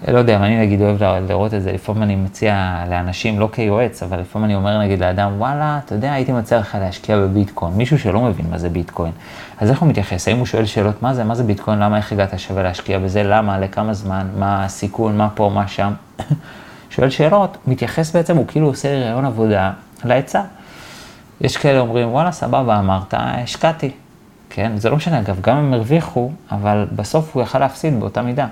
לא 0.08 0.18
יודע, 0.18 0.38
אני 0.38 0.60
נגיד 0.60 0.82
אוהב 0.82 1.04
לראות 1.04 1.54
את 1.54 1.62
זה, 1.62 1.72
לפעמים 1.72 2.04
אני 2.04 2.16
מציע 2.16 2.84
לאנשים, 2.90 3.40
לא 3.40 3.50
כיועץ, 3.52 4.04
אבל 4.04 4.20
לפעמים 4.20 4.46
אני 4.46 4.56
אומר 4.56 4.80
נגיד 4.80 5.00
לאדם, 5.00 5.32
וואלה, 5.38 5.80
אתה 5.86 5.96
יודע, 5.96 6.14
הייתי 6.14 6.32
מציע 6.32 6.60
לך 6.60 6.78
להשקיע 6.82 7.18
בביטקוין, 7.18 7.74
מישהו 7.74 8.00
שלא 8.00 8.22
מבין 8.22 8.46
מה 8.50 8.58
זה 8.58 8.70
ביטקוין. 8.70 9.12
אז 9.60 9.70
איך 9.70 9.80
הוא 9.80 9.90
מתייחס? 9.90 10.28
האם 10.28 10.38
הוא 10.38 10.46
שואל 10.46 10.66
שאלות, 10.66 11.02
מה 11.02 11.14
זה, 11.14 11.24
מה 11.24 11.36
זה 11.36 11.44
ביטקוין, 11.44 11.80
למה, 11.80 11.98
איך 11.98 12.12
הגעת 12.12 12.40
שווה 12.40 12.64
להשקיע 12.64 13.00
בזה, 13.00 13.24
למה, 13.24 13.60
לכמה 13.60 13.94
זמן, 13.94 14.28
מה 14.38 14.66
הסיכון, 14.66 15.18
מה 15.18 15.30
פה, 15.30 15.52
מה 15.54 15.68
שם? 15.68 15.94
שואל 16.90 17.10
שאלות, 17.10 17.58
מתייחס 17.68 18.16
בעצם, 18.16 18.38
הוא 18.38 18.48
כאילו 18.48 18.68
עושה 18.68 19.00
רעיון 19.00 19.26
עבודה 19.26 19.72
לעצה. 20.06 20.42
יש 21.42 21.58
כאלה 21.58 21.80
אומרים, 21.80 22.10
וואלה, 22.10 22.32
סבבה, 22.32 22.80
אמרת, 22.80 23.14
השקעתי. 23.18 23.92
כן, 24.50 24.72
זה 24.78 24.90
לא 24.90 24.96
משנה, 24.96 25.20
אגב, 25.20 25.42
גם 25.42 25.58
אם 25.58 25.74
הרוויחו, 25.74 26.32
אבל 26.52 26.86
בסוף 26.96 27.36
הוא 27.36 27.44
יכל 27.44 27.60
להפסיד 27.60 28.00
באותה 28.00 28.22
מידה. 28.22 28.48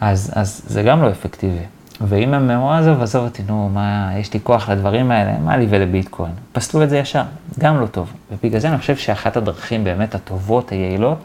אז, 0.00 0.32
אז 0.34 0.62
זה 0.66 0.82
גם 0.82 1.02
לא 1.02 1.10
אפקטיבי. 1.10 1.64
ואם 2.00 2.34
הם 2.34 2.50
אמרו, 2.50 2.70
עזוב, 2.70 3.02
עזוב 3.02 3.24
אותי, 3.24 3.42
נו, 3.46 3.68
מה, 3.68 4.10
יש 4.16 4.34
לי 4.34 4.40
כוח 4.42 4.68
לדברים 4.68 5.10
האלה, 5.10 5.38
מה 5.38 5.56
לי 5.56 5.66
ולביטקוין? 5.70 6.32
פסלו 6.52 6.82
את 6.82 6.90
זה 6.90 6.98
ישר, 6.98 7.22
גם 7.58 7.80
לא 7.80 7.86
טוב. 7.86 8.12
ובגלל 8.32 8.60
זה 8.60 8.68
אני 8.68 8.78
חושב 8.78 8.96
שאחת 8.96 9.36
הדרכים 9.36 9.84
באמת 9.84 10.14
הטובות, 10.14 10.70
היעילות, 10.70 11.18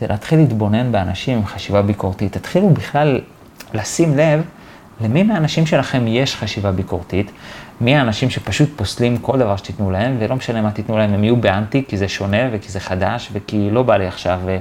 זה 0.00 0.06
להתחיל 0.08 0.38
להתבונן 0.38 0.92
באנשים 0.92 1.38
עם 1.38 1.46
חשיבה 1.46 1.82
ביקורתית. 1.82 2.32
תתחילו 2.32 2.70
בכלל 2.70 3.20
לשים 3.74 4.16
לב 4.16 4.42
למי 5.00 5.22
מהאנשים 5.22 5.66
שלכם 5.66 6.04
יש 6.06 6.36
חשיבה 6.36 6.72
ביקורתית? 6.72 7.30
מי 7.80 7.96
האנשים 7.96 8.30
שפשוט 8.30 8.68
פוסלים 8.76 9.18
כל 9.18 9.38
דבר 9.38 9.56
שתיתנו 9.56 9.90
להם, 9.90 10.16
ולא 10.20 10.36
משנה 10.36 10.62
מה 10.62 10.70
תיתנו 10.70 10.98
להם, 10.98 11.12
הם 11.12 11.24
יהיו 11.24 11.36
באנטי, 11.36 11.84
כי 11.88 11.96
זה 11.96 12.08
שונה 12.08 12.38
וכי 12.52 12.68
זה 12.68 12.80
חדש, 12.80 13.30
וכי 13.32 13.70
לא 13.70 13.82
בא 13.82 13.96
לי 13.96 14.06
עכשיו 14.06 14.40
אה, 14.48 14.58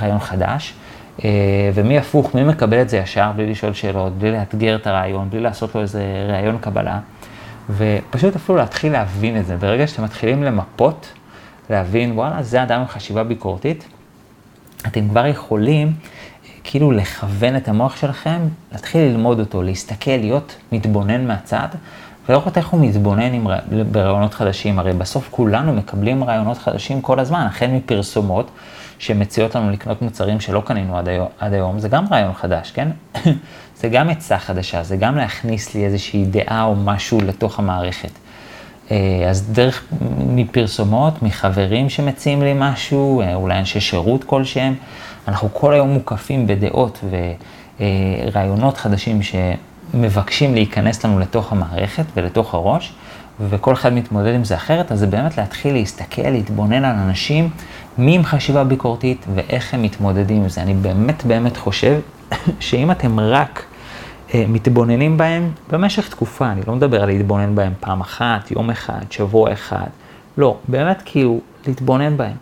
רעיון 0.00 0.18
חדש. 0.18 0.74
אה, 1.24 1.70
ומי 1.74 1.98
הפוך, 1.98 2.34
מי 2.34 2.44
מקבל 2.44 2.82
את 2.82 2.88
זה 2.88 2.96
ישר, 2.96 3.30
בלי 3.36 3.50
לשאול 3.50 3.72
שאלות, 3.72 4.18
בלי 4.18 4.32
לאתגר 4.32 4.76
את 4.76 4.86
הרעיון, 4.86 5.30
בלי 5.30 5.40
לעשות 5.40 5.74
לו 5.74 5.80
איזה 5.80 6.26
רעיון 6.28 6.58
קבלה. 6.58 7.00
ופשוט 7.70 8.36
אפילו 8.36 8.58
להתחיל 8.58 8.92
להבין 8.92 9.40
את 9.40 9.46
זה. 9.46 9.56
ברגע 9.56 9.86
שאתם 9.86 10.04
מתחילים 10.04 10.42
למפות, 10.42 11.12
להבין, 11.70 12.12
וואלה, 12.12 12.42
זה 12.42 12.62
אדם 12.62 12.80
עם 12.80 12.86
חשיבה 12.86 13.24
ביקורתית, 13.24 13.84
אתם 14.86 15.08
כבר 15.08 15.26
יכולים 15.26 15.92
כאילו 16.64 16.92
לכוון 16.92 17.56
את 17.56 17.68
המוח 17.68 17.96
שלכם, 17.96 18.40
להתחיל 18.72 19.00
ללמוד 19.00 19.40
אותו, 19.40 19.62
להסתכל, 19.62 20.10
להיות 20.10 20.56
מתבונן 20.72 21.26
מהצד, 21.26 21.68
ולראות 22.28 22.58
איך 22.58 22.68
הוא 22.68 22.80
מתבונן 22.80 23.32
עם, 23.32 23.46
ברעיונות 23.92 24.34
חדשים. 24.34 24.78
הרי 24.78 24.92
בסוף 24.92 25.28
כולנו 25.30 25.72
מקבלים 25.72 26.24
רעיונות 26.24 26.58
חדשים 26.58 27.00
כל 27.00 27.20
הזמן, 27.20 27.46
החל 27.46 27.66
מפרסומות 27.66 28.50
שמציעות 28.98 29.54
לנו 29.54 29.70
לקנות 29.70 30.02
מוצרים 30.02 30.40
שלא 30.40 30.60
קנינו 30.60 30.98
עד 30.98 31.08
היום, 31.08 31.28
עד 31.38 31.52
היום 31.52 31.78
זה 31.78 31.88
גם 31.88 32.04
רעיון 32.10 32.34
חדש, 32.34 32.70
כן? 32.70 32.88
זה 33.80 33.88
גם 33.88 34.10
עצה 34.10 34.38
חדשה, 34.38 34.82
זה 34.82 34.96
גם 34.96 35.16
להכניס 35.16 35.74
לי 35.74 35.84
איזושהי 35.84 36.24
דעה 36.24 36.64
או 36.64 36.76
משהו 36.76 37.18
לתוך 37.20 37.58
המערכת. 37.58 38.10
אה, 38.90 38.96
אז 39.28 39.52
דרך 39.52 39.84
מפרסומות, 40.18 41.22
מחברים 41.22 41.90
שמציעים 41.90 42.42
לי 42.42 42.52
משהו, 42.56 43.20
אה, 43.20 43.34
אולי 43.34 43.58
אנשי 43.58 43.80
שירות 43.80 44.24
כלשהם, 44.24 44.74
אנחנו 45.28 45.48
כל 45.52 45.72
היום 45.74 45.88
מוקפים 45.88 46.46
בדעות 46.46 47.04
ורעיונות 47.80 48.76
חדשים 48.76 49.22
שמבקשים 49.92 50.54
להיכנס 50.54 51.04
לנו 51.04 51.18
לתוך 51.18 51.52
המערכת 51.52 52.04
ולתוך 52.16 52.54
הראש, 52.54 52.92
וכל 53.48 53.72
אחד 53.72 53.92
מתמודד 53.92 54.34
עם 54.34 54.44
זה 54.44 54.54
אחרת, 54.54 54.92
אז 54.92 54.98
זה 54.98 55.06
באמת 55.06 55.38
להתחיל 55.38 55.74
להסתכל, 55.74 56.30
להתבונן 56.30 56.84
על 56.84 56.96
אנשים, 56.96 57.50
מי 57.98 58.14
עם 58.14 58.24
חשיבה 58.24 58.64
ביקורתית 58.64 59.26
ואיך 59.34 59.74
הם 59.74 59.82
מתמודדים 59.82 60.42
עם 60.42 60.48
זה. 60.48 60.62
אני 60.62 60.74
באמת 60.74 61.24
באמת 61.24 61.56
חושב 61.56 62.00
שאם 62.60 62.90
אתם 62.90 63.20
רק 63.20 63.64
אה, 64.34 64.44
מתבוננים 64.48 65.16
בהם 65.16 65.50
במשך 65.70 66.08
תקופה, 66.08 66.52
אני 66.52 66.60
לא 66.66 66.74
מדבר 66.74 67.02
על 67.02 67.08
להתבונן 67.08 67.54
בהם 67.54 67.72
פעם 67.80 68.00
אחת, 68.00 68.50
יום 68.50 68.70
אחד, 68.70 69.00
שבוע 69.10 69.52
אחד, 69.52 69.86
לא, 70.38 70.56
באמת 70.68 71.02
כאילו 71.04 71.40
להתבונן 71.66 72.16
בהם. 72.16 72.36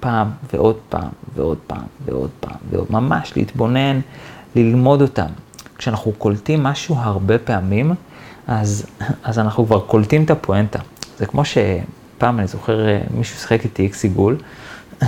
פעם 0.00 0.30
ועוד 0.52 0.76
פעם 0.88 1.08
ועוד 1.34 1.58
פעם 1.66 1.84
ועוד 2.04 2.30
פעם 2.40 2.56
ועוד, 2.70 2.86
ממש 2.90 3.32
להתבונן, 3.36 4.00
ללמוד 4.56 5.02
אותם. 5.02 5.26
כשאנחנו 5.80 6.12
קולטים 6.12 6.62
משהו 6.62 6.96
הרבה 6.98 7.38
פעמים, 7.38 7.94
אז, 8.46 8.86
אז 9.24 9.38
אנחנו 9.38 9.66
כבר 9.66 9.80
קולטים 9.80 10.24
את 10.24 10.30
הפואנטה. 10.30 10.78
זה 11.18 11.26
כמו 11.26 11.42
שפעם, 11.44 12.38
אני 12.38 12.46
זוכר, 12.46 12.88
אה, 12.88 13.00
מישהו 13.16 13.38
שיחק 13.38 13.64
איתי 13.64 13.82
איקס 13.82 14.04
עיגול, 14.04 14.36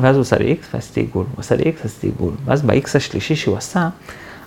ואז 0.00 0.16
הוא 0.16 0.22
עשה 0.22 0.38
לי 0.38 0.44
איקס 0.44 0.68
ועשיתי 0.74 1.00
עיגול, 1.00 1.24
הוא 1.34 1.40
עשה 1.40 1.56
לי 1.56 1.62
איקס 1.62 1.80
ועשיתי 1.82 2.06
עיגול, 2.06 2.32
ואז 2.44 2.62
באיקס 2.62 2.96
השלישי 2.96 3.36
שהוא 3.36 3.56
עשה, 3.56 3.88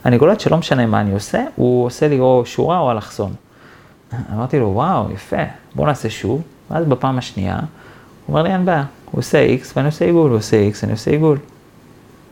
אני 0.06 0.20
קולט 0.20 0.40
שלא 0.40 0.58
משנה 0.58 0.86
מה 0.86 1.02
אני 1.02 1.14
עושה, 1.14 1.44
הוא 1.56 1.86
עושה 1.86 2.08
לי 2.08 2.20
או 2.20 2.44
שורה 2.46 2.80
או 2.80 2.92
אלכסון. 2.92 3.34
אמרתי 4.34 4.60
לו, 4.60 4.68
וואו, 4.68 5.12
יפה, 5.12 5.44
בוא 5.76 5.86
נעשה 5.88 6.10
שוב, 6.10 6.42
ואז 6.72 6.86
בפעם 6.86 7.18
השנייה, 7.18 7.56
הוא 7.56 7.64
אומר 8.28 8.44
לי, 8.44 8.54
אין 8.54 8.66
בעיה, 8.66 8.84
הוא 9.12 9.20
עושה 9.20 9.48
X 9.62 9.68
ואני 9.76 9.88
עושה 9.88 10.06
עיגול, 10.06 10.30
הוא 10.30 10.38
עושה 10.38 10.70
X, 10.74 10.84
אני 10.84 10.92
עושה 10.92 11.12
עיגול. 11.12 11.38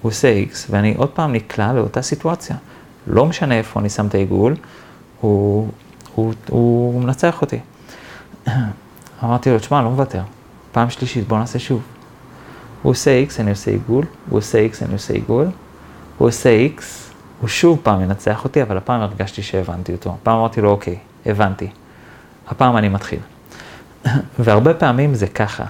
הוא 0.02 0.10
עושה 0.10 0.44
X 0.52 0.56
ואני 0.70 0.94
עוד 0.98 1.10
פעם 1.10 1.34
נקלע 1.34 1.74
לאותה 1.74 2.02
סיטואציה. 2.02 2.56
לא 3.08 3.26
משנה 3.26 3.58
איפה 3.58 3.80
אני 3.80 3.90
שם 3.90 4.08
את 4.08 4.16
העיגול, 4.16 4.56
הוא, 5.22 5.68
הוא, 6.16 6.34
הוא, 6.50 7.02
מנצח 7.02 7.42
אותי. 7.42 7.60
אמרתי 9.24 9.50
לו, 9.50 9.60
תשמע, 9.60 9.82
לא 9.82 9.90
מוותר. 9.90 10.22
פעם 10.72 10.90
שלישית, 10.90 11.28
בוא 11.28 11.38
נעשה 11.38 11.60
שוב. 11.60 11.82
הוא 12.82 12.90
עושה 12.90 13.24
X, 13.30 13.40
אני 13.40 13.50
עושה 13.50 13.72
עיגול, 13.72 14.06
הוא 14.30 14.38
עושה 14.38 14.68
X, 14.72 14.86
אני 14.86 14.94
עושה 14.94 15.14
עיגול, 15.14 15.48
הוא 16.18 16.28
עושה 16.28 16.68
X, 16.78 16.82
הוא 17.42 17.50
שוב 17.50 17.80
פעם 17.84 18.02
ינצח 18.02 18.44
אותי, 18.44 18.62
אבל 18.62 18.78
הפעם 18.78 19.02
הרגשתי 19.02 19.44
שהבנתי 19.44 19.92
אותו. 19.92 20.16
הפעם 20.22 20.38
אמרתי 20.38 20.62
לו, 20.62 20.70
אוקיי, 20.70 20.98
הבנתי. 21.26 21.68
הפעם 22.48 22.78
אני 22.78 22.90
מתחיל. 22.90 23.20
והרבה 24.40 24.74
פעמים 24.74 25.16
זה 25.16 25.28
ככה. 25.28 25.66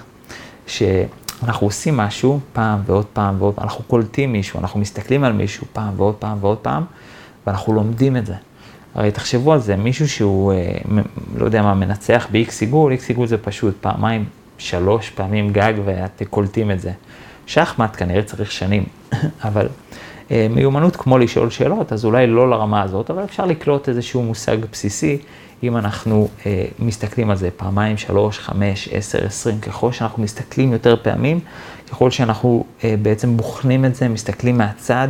שאנחנו 0.68 1.68
עושים 1.68 1.98
משהו 1.98 2.40
פעם 2.54 2.80
ועוד 2.86 3.06
פעם 3.06 3.36
ועוד 3.40 3.54
פעם, 3.56 3.64
אנחנו 3.64 3.84
קולטים 3.84 4.32
מישהו, 4.32 4.60
אנחנו 4.60 4.80
מסתכלים 4.80 5.24
על 5.24 5.34
מישהו 5.34 5.68
פעם 5.74 5.94
ועוד 5.98 6.16
פעם 6.16 6.38
ועוד 6.42 6.58
פעם, 6.58 6.84
ואנחנו 7.48 7.74
לומדים 7.74 8.18
את 8.18 8.26
זה. 8.26 8.34
הרי 8.96 9.12
תחשבו 9.12 9.54
על 9.54 9.60
זה, 9.60 9.76
מישהו 9.76 10.10
שהוא, 10.10 10.54
אה, 10.54 10.78
לא 11.38 11.46
יודע 11.46 11.62
מה, 11.62 11.74
מנצח 11.74 12.28
ב-X 12.32 12.52
עיגול, 12.62 12.94
X 12.94 13.08
עיגול 13.08 13.28
זה 13.28 13.38
פשוט 13.38 13.76
פעמיים, 13.82 14.26
שלוש 14.58 15.10
פעמים 15.10 15.54
גג 15.54 15.74
ואתם 15.86 16.26
קולטים 16.26 16.72
את 16.72 16.80
זה. 16.80 16.92
שחמט 17.46 17.96
כנראה 17.98 18.24
צריך 18.24 18.52
שנים, 18.52 18.84
אבל 19.48 19.68
אה, 20.32 20.48
מיומנות 20.50 20.96
כמו 20.96 21.18
לשאול 21.18 21.50
שאלות, 21.50 21.94
אז 21.94 22.06
אולי 22.06 22.28
לא 22.28 22.50
לרמה 22.50 22.82
הזאת, 22.82 23.10
אבל 23.10 23.24
אפשר 23.24 23.46
לקלוט 23.46 23.90
איזשהו 23.90 24.24
מושג 24.24 24.58
בסיסי 24.72 25.18
אם 25.64 25.78
אנחנו 25.78 26.28
אה, 26.46 26.66
מסתכלים 26.80 27.30
על 27.30 27.38
זה 27.38 27.50
פעמיים, 27.58 27.98
שלוש, 27.98 28.40
חמש, 28.40 28.90
עשר, 28.92 29.26
עשרים, 29.26 29.60
ככל 29.60 29.92
שאנחנו 29.92 30.24
מסתכלים 30.24 30.74
יותר 30.74 30.96
פעמים, 31.02 31.40
ככל 31.90 32.12
שאנחנו 32.12 32.64
אה, 32.84 32.96
בעצם 33.02 33.38
בוחנים 33.38 33.86
את 33.86 33.96
זה, 33.96 34.10
מסתכלים 34.10 34.58
מהצד, 34.58 35.08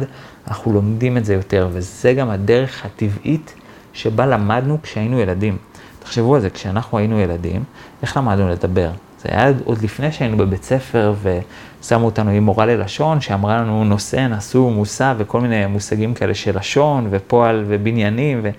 אנחנו 0.47 0.73
לומדים 0.73 1.17
את 1.17 1.25
זה 1.25 1.33
יותר, 1.33 1.69
וזה 1.71 2.13
גם 2.13 2.29
הדרך 2.29 2.85
הטבעית 2.85 3.53
שבה 3.93 4.25
למדנו 4.25 4.77
כשהיינו 4.83 5.19
ילדים. 5.19 5.57
תחשבו 5.99 6.35
על 6.35 6.41
זה, 6.41 6.49
כשאנחנו 6.49 6.97
היינו 6.97 7.19
ילדים, 7.19 7.63
איך 8.01 8.17
למדנו 8.17 8.49
לדבר? 8.49 8.89
זה 9.21 9.29
היה 9.31 9.51
עוד 9.63 9.81
לפני 9.81 10.11
שהיינו 10.11 10.37
בבית 10.37 10.63
ספר 10.63 11.13
ושמו 11.21 12.05
אותנו 12.05 12.31
עם 12.31 12.43
מורה 12.43 12.65
ללשון, 12.65 13.21
שאמרה 13.21 13.57
לנו 13.57 13.83
נושא, 13.83 14.27
נשוא, 14.27 14.71
מושא 14.71 15.13
וכל 15.17 15.41
מיני 15.41 15.65
מושגים 15.65 16.13
כאלה 16.13 16.33
של 16.33 16.57
לשון 16.57 17.07
ופועל 17.09 17.63
ובניינים. 17.67 18.39
ו... 18.43 18.49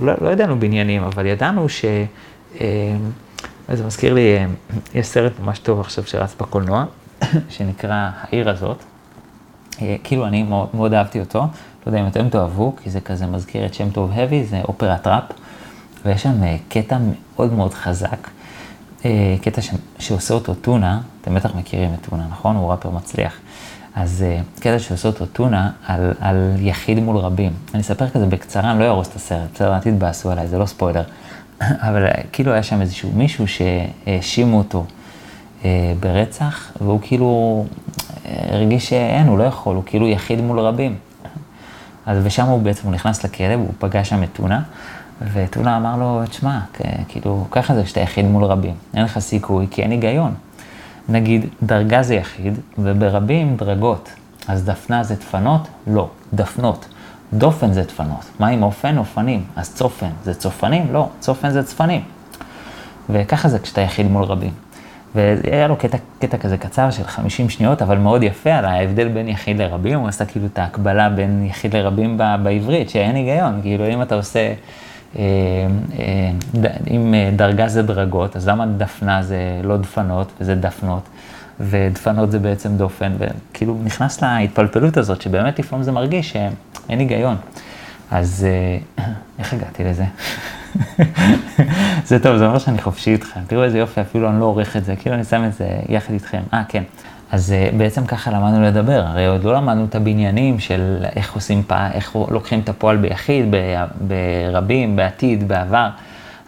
לא, 0.00 0.12
לא 0.20 0.28
ידענו 0.28 0.60
בניינים, 0.60 1.02
אבל 1.02 1.26
ידענו 1.26 1.68
ש... 1.68 1.84
אה, 2.60 2.66
זה 3.72 3.86
מזכיר 3.86 4.14
לי, 4.14 4.36
אה, 4.36 4.46
יש 4.94 5.06
סרט 5.06 5.32
ממש 5.40 5.58
טוב 5.58 5.80
עכשיו 5.80 6.04
שרץ 6.06 6.34
בקולנוע, 6.40 6.84
שנקרא 7.48 8.10
העיר 8.20 8.50
הזאת. 8.50 8.76
אה, 9.82 9.96
כאילו 10.04 10.26
אני 10.26 10.42
מאוד, 10.42 10.68
מאוד 10.74 10.94
אהבתי 10.94 11.20
אותו, 11.20 11.38
לא 11.38 11.48
יודע 11.86 12.00
אם 12.00 12.06
אתם 12.06 12.28
תאהבו, 12.28 12.76
כי 12.82 12.90
זה 12.90 13.00
כזה 13.00 13.26
מזכיר 13.26 13.66
את 13.66 13.74
שם 13.74 13.90
טוב 13.90 14.12
האבי, 14.12 14.50
זה 14.50 14.60
אופרת 14.68 14.98
ראפ, 14.98 15.24
ויש 16.04 16.22
שם 16.22 16.34
קטע 16.68 16.98
מאוד 17.00 17.52
מאוד 17.52 17.74
חזק, 17.74 18.28
קטע 19.42 19.62
ש... 19.62 19.70
שעושה 19.98 20.34
אותו 20.34 20.54
טונה, 20.54 21.00
אתם 21.20 21.34
בטח 21.34 21.54
מכירים 21.54 21.94
את 21.94 22.06
טונה, 22.10 22.26
נכון? 22.30 22.56
הוא 22.56 22.70
ראפר 22.70 22.90
מצליח. 22.90 23.32
אז 23.94 24.24
קטע 24.60 24.78
שעושה 24.78 25.08
אותו 25.08 25.26
טונה 25.26 25.70
על, 25.86 26.12
על 26.20 26.54
יחיד 26.58 26.98
מול 26.98 27.16
רבים. 27.16 27.52
אני 27.74 27.82
אספר 27.82 28.08
כזה 28.08 28.26
בקצרה, 28.26 28.70
אני 28.70 28.80
לא 28.80 28.84
אהרוס 28.84 29.08
את 29.08 29.16
הסרט, 29.16 29.48
בסדר, 29.54 29.74
אל 29.74 29.80
תתבאסו 29.80 30.30
עליי, 30.30 30.48
זה 30.48 30.58
לא 30.58 30.66
ספוילר. 30.66 31.02
אבל 31.60 32.06
כאילו 32.32 32.52
היה 32.52 32.62
שם 32.62 32.80
איזשהו 32.80 33.10
מישהו 33.14 33.44
שהאשימו 33.48 34.58
אותו 34.58 34.84
ברצח, 36.00 36.72
והוא 36.80 36.98
כאילו 37.02 37.64
uh, 37.68 38.28
הרגיש 38.52 38.88
שאין, 38.88 39.26
הוא 39.26 39.38
לא 39.38 39.44
יכול, 39.44 39.76
הוא 39.76 39.82
כאילו 39.86 40.08
יחיד 40.08 40.40
מול 40.40 40.60
רבים. 40.60 40.96
אז 42.06 42.18
ושם 42.22 42.46
הוא 42.46 42.62
בעצם, 42.62 42.82
הוא 42.84 42.94
נכנס 42.94 43.24
לכלא, 43.24 43.54
והוא 43.54 43.72
פגש 43.78 44.08
שם 44.08 44.22
את 44.22 44.28
טונה, 44.32 44.62
וטונה 45.32 45.76
אמר 45.76 45.96
לו, 45.96 46.22
תשמע, 46.30 46.60
כאילו, 47.08 47.46
ככה 47.50 47.74
זה 47.74 47.86
שאתה 47.86 48.00
יחיד 48.00 48.24
מול 48.24 48.44
רבים, 48.44 48.74
אין 48.94 49.04
לך 49.04 49.18
סיכוי, 49.18 49.66
כי 49.70 49.82
אין 49.82 49.90
היגיון. 49.90 50.34
נגיד, 51.08 51.46
דרגה 51.62 52.02
זה 52.02 52.14
יחיד, 52.14 52.58
וברבים 52.78 53.56
דרגות. 53.56 54.10
אז 54.48 54.64
דפנה 54.64 55.04
זה 55.04 55.14
דפנות? 55.14 55.68
לא, 55.86 56.08
דפנות. 56.34 56.86
דופן 57.32 57.72
זה 57.72 57.82
דפנות. 57.82 58.24
מה 58.38 58.48
עם 58.48 58.62
אופן? 58.62 58.98
אופנים. 58.98 59.44
אז 59.56 59.74
צופן 59.74 60.10
זה 60.24 60.34
צופנים? 60.34 60.92
לא, 60.92 61.08
צופן 61.20 61.50
זה 61.50 61.62
צפנים. 61.62 62.02
וככה 63.10 63.48
זה 63.48 63.58
כשאתה 63.58 63.80
יחיד 63.80 64.10
מול 64.10 64.24
רבים. 64.24 64.52
והיה 65.14 65.68
לו 65.68 65.76
קטע, 65.76 65.98
קטע 66.18 66.38
כזה 66.38 66.56
קצר 66.56 66.90
של 66.90 67.04
50 67.04 67.48
שניות, 67.48 67.82
אבל 67.82 67.98
מאוד 67.98 68.22
יפה 68.22 68.50
על 68.54 68.64
ההבדל 68.64 69.08
בין 69.08 69.28
יחיד 69.28 69.58
לרבים, 69.58 69.98
הוא 69.98 70.08
עשה 70.08 70.24
כאילו 70.24 70.46
את 70.46 70.58
ההקבלה 70.58 71.08
בין 71.08 71.46
יחיד 71.46 71.76
לרבים 71.76 72.18
בעברית, 72.42 72.90
שאין 72.90 73.16
היגיון, 73.16 73.60
כאילו 73.62 73.88
אם 73.88 74.02
אתה 74.02 74.14
עושה 74.14 74.52
אה, 75.18 75.22
אה, 75.98 76.30
אם 76.90 77.14
אה, 77.14 77.30
דרגה 77.36 77.68
זה 77.68 77.82
דרגות, 77.82 78.36
אז 78.36 78.48
למה 78.48 78.66
דפנה 78.66 79.22
זה 79.22 79.60
לא 79.62 79.76
דפנות 79.76 80.32
וזה 80.40 80.54
דפנות, 80.54 81.08
ודפנות 81.60 82.30
זה 82.30 82.38
בעצם 82.38 82.76
דופן, 82.76 83.12
וכאילו 83.18 83.78
נכנס 83.84 84.22
להתפלפלות 84.22 84.96
הזאת, 84.96 85.22
שבאמת 85.22 85.58
לפעמים 85.58 85.82
זה 85.82 85.92
מרגיש 85.92 86.30
שאין 86.30 86.98
היגיון. 86.98 87.36
אז 88.10 88.46
איך 89.38 89.52
הגעתי 89.52 89.84
לזה? 89.84 90.04
זה 92.08 92.18
טוב, 92.18 92.36
זה 92.36 92.46
אומר 92.46 92.58
שאני 92.58 92.82
חופשי 92.82 93.12
איתכם. 93.12 93.40
תראו 93.46 93.64
איזה 93.64 93.78
יופי, 93.78 94.00
אפילו 94.00 94.30
אני 94.30 94.40
לא 94.40 94.44
עורך 94.44 94.76
את 94.76 94.84
זה, 94.84 94.96
כאילו 94.96 95.14
אני 95.14 95.24
שם 95.24 95.44
את 95.44 95.54
זה 95.54 95.68
יחד 95.88 96.12
איתכם. 96.12 96.42
אה, 96.54 96.62
כן. 96.68 96.82
אז 97.30 97.52
אה, 97.52 97.70
בעצם 97.76 98.06
ככה 98.06 98.30
למדנו 98.30 98.62
לדבר, 98.62 99.04
הרי 99.06 99.26
עוד 99.26 99.44
לא 99.44 99.54
למדנו 99.54 99.84
את 99.84 99.94
הבניינים 99.94 100.60
של 100.60 101.04
איך 101.16 101.34
עושים, 101.34 101.62
פע... 101.62 101.90
איך 101.92 102.16
לוקחים 102.30 102.60
את 102.60 102.68
הפועל 102.68 102.96
ביחיד, 102.96 103.54
ברבים, 104.00 104.96
בעתיד, 104.96 105.48
בעבר. 105.48 105.88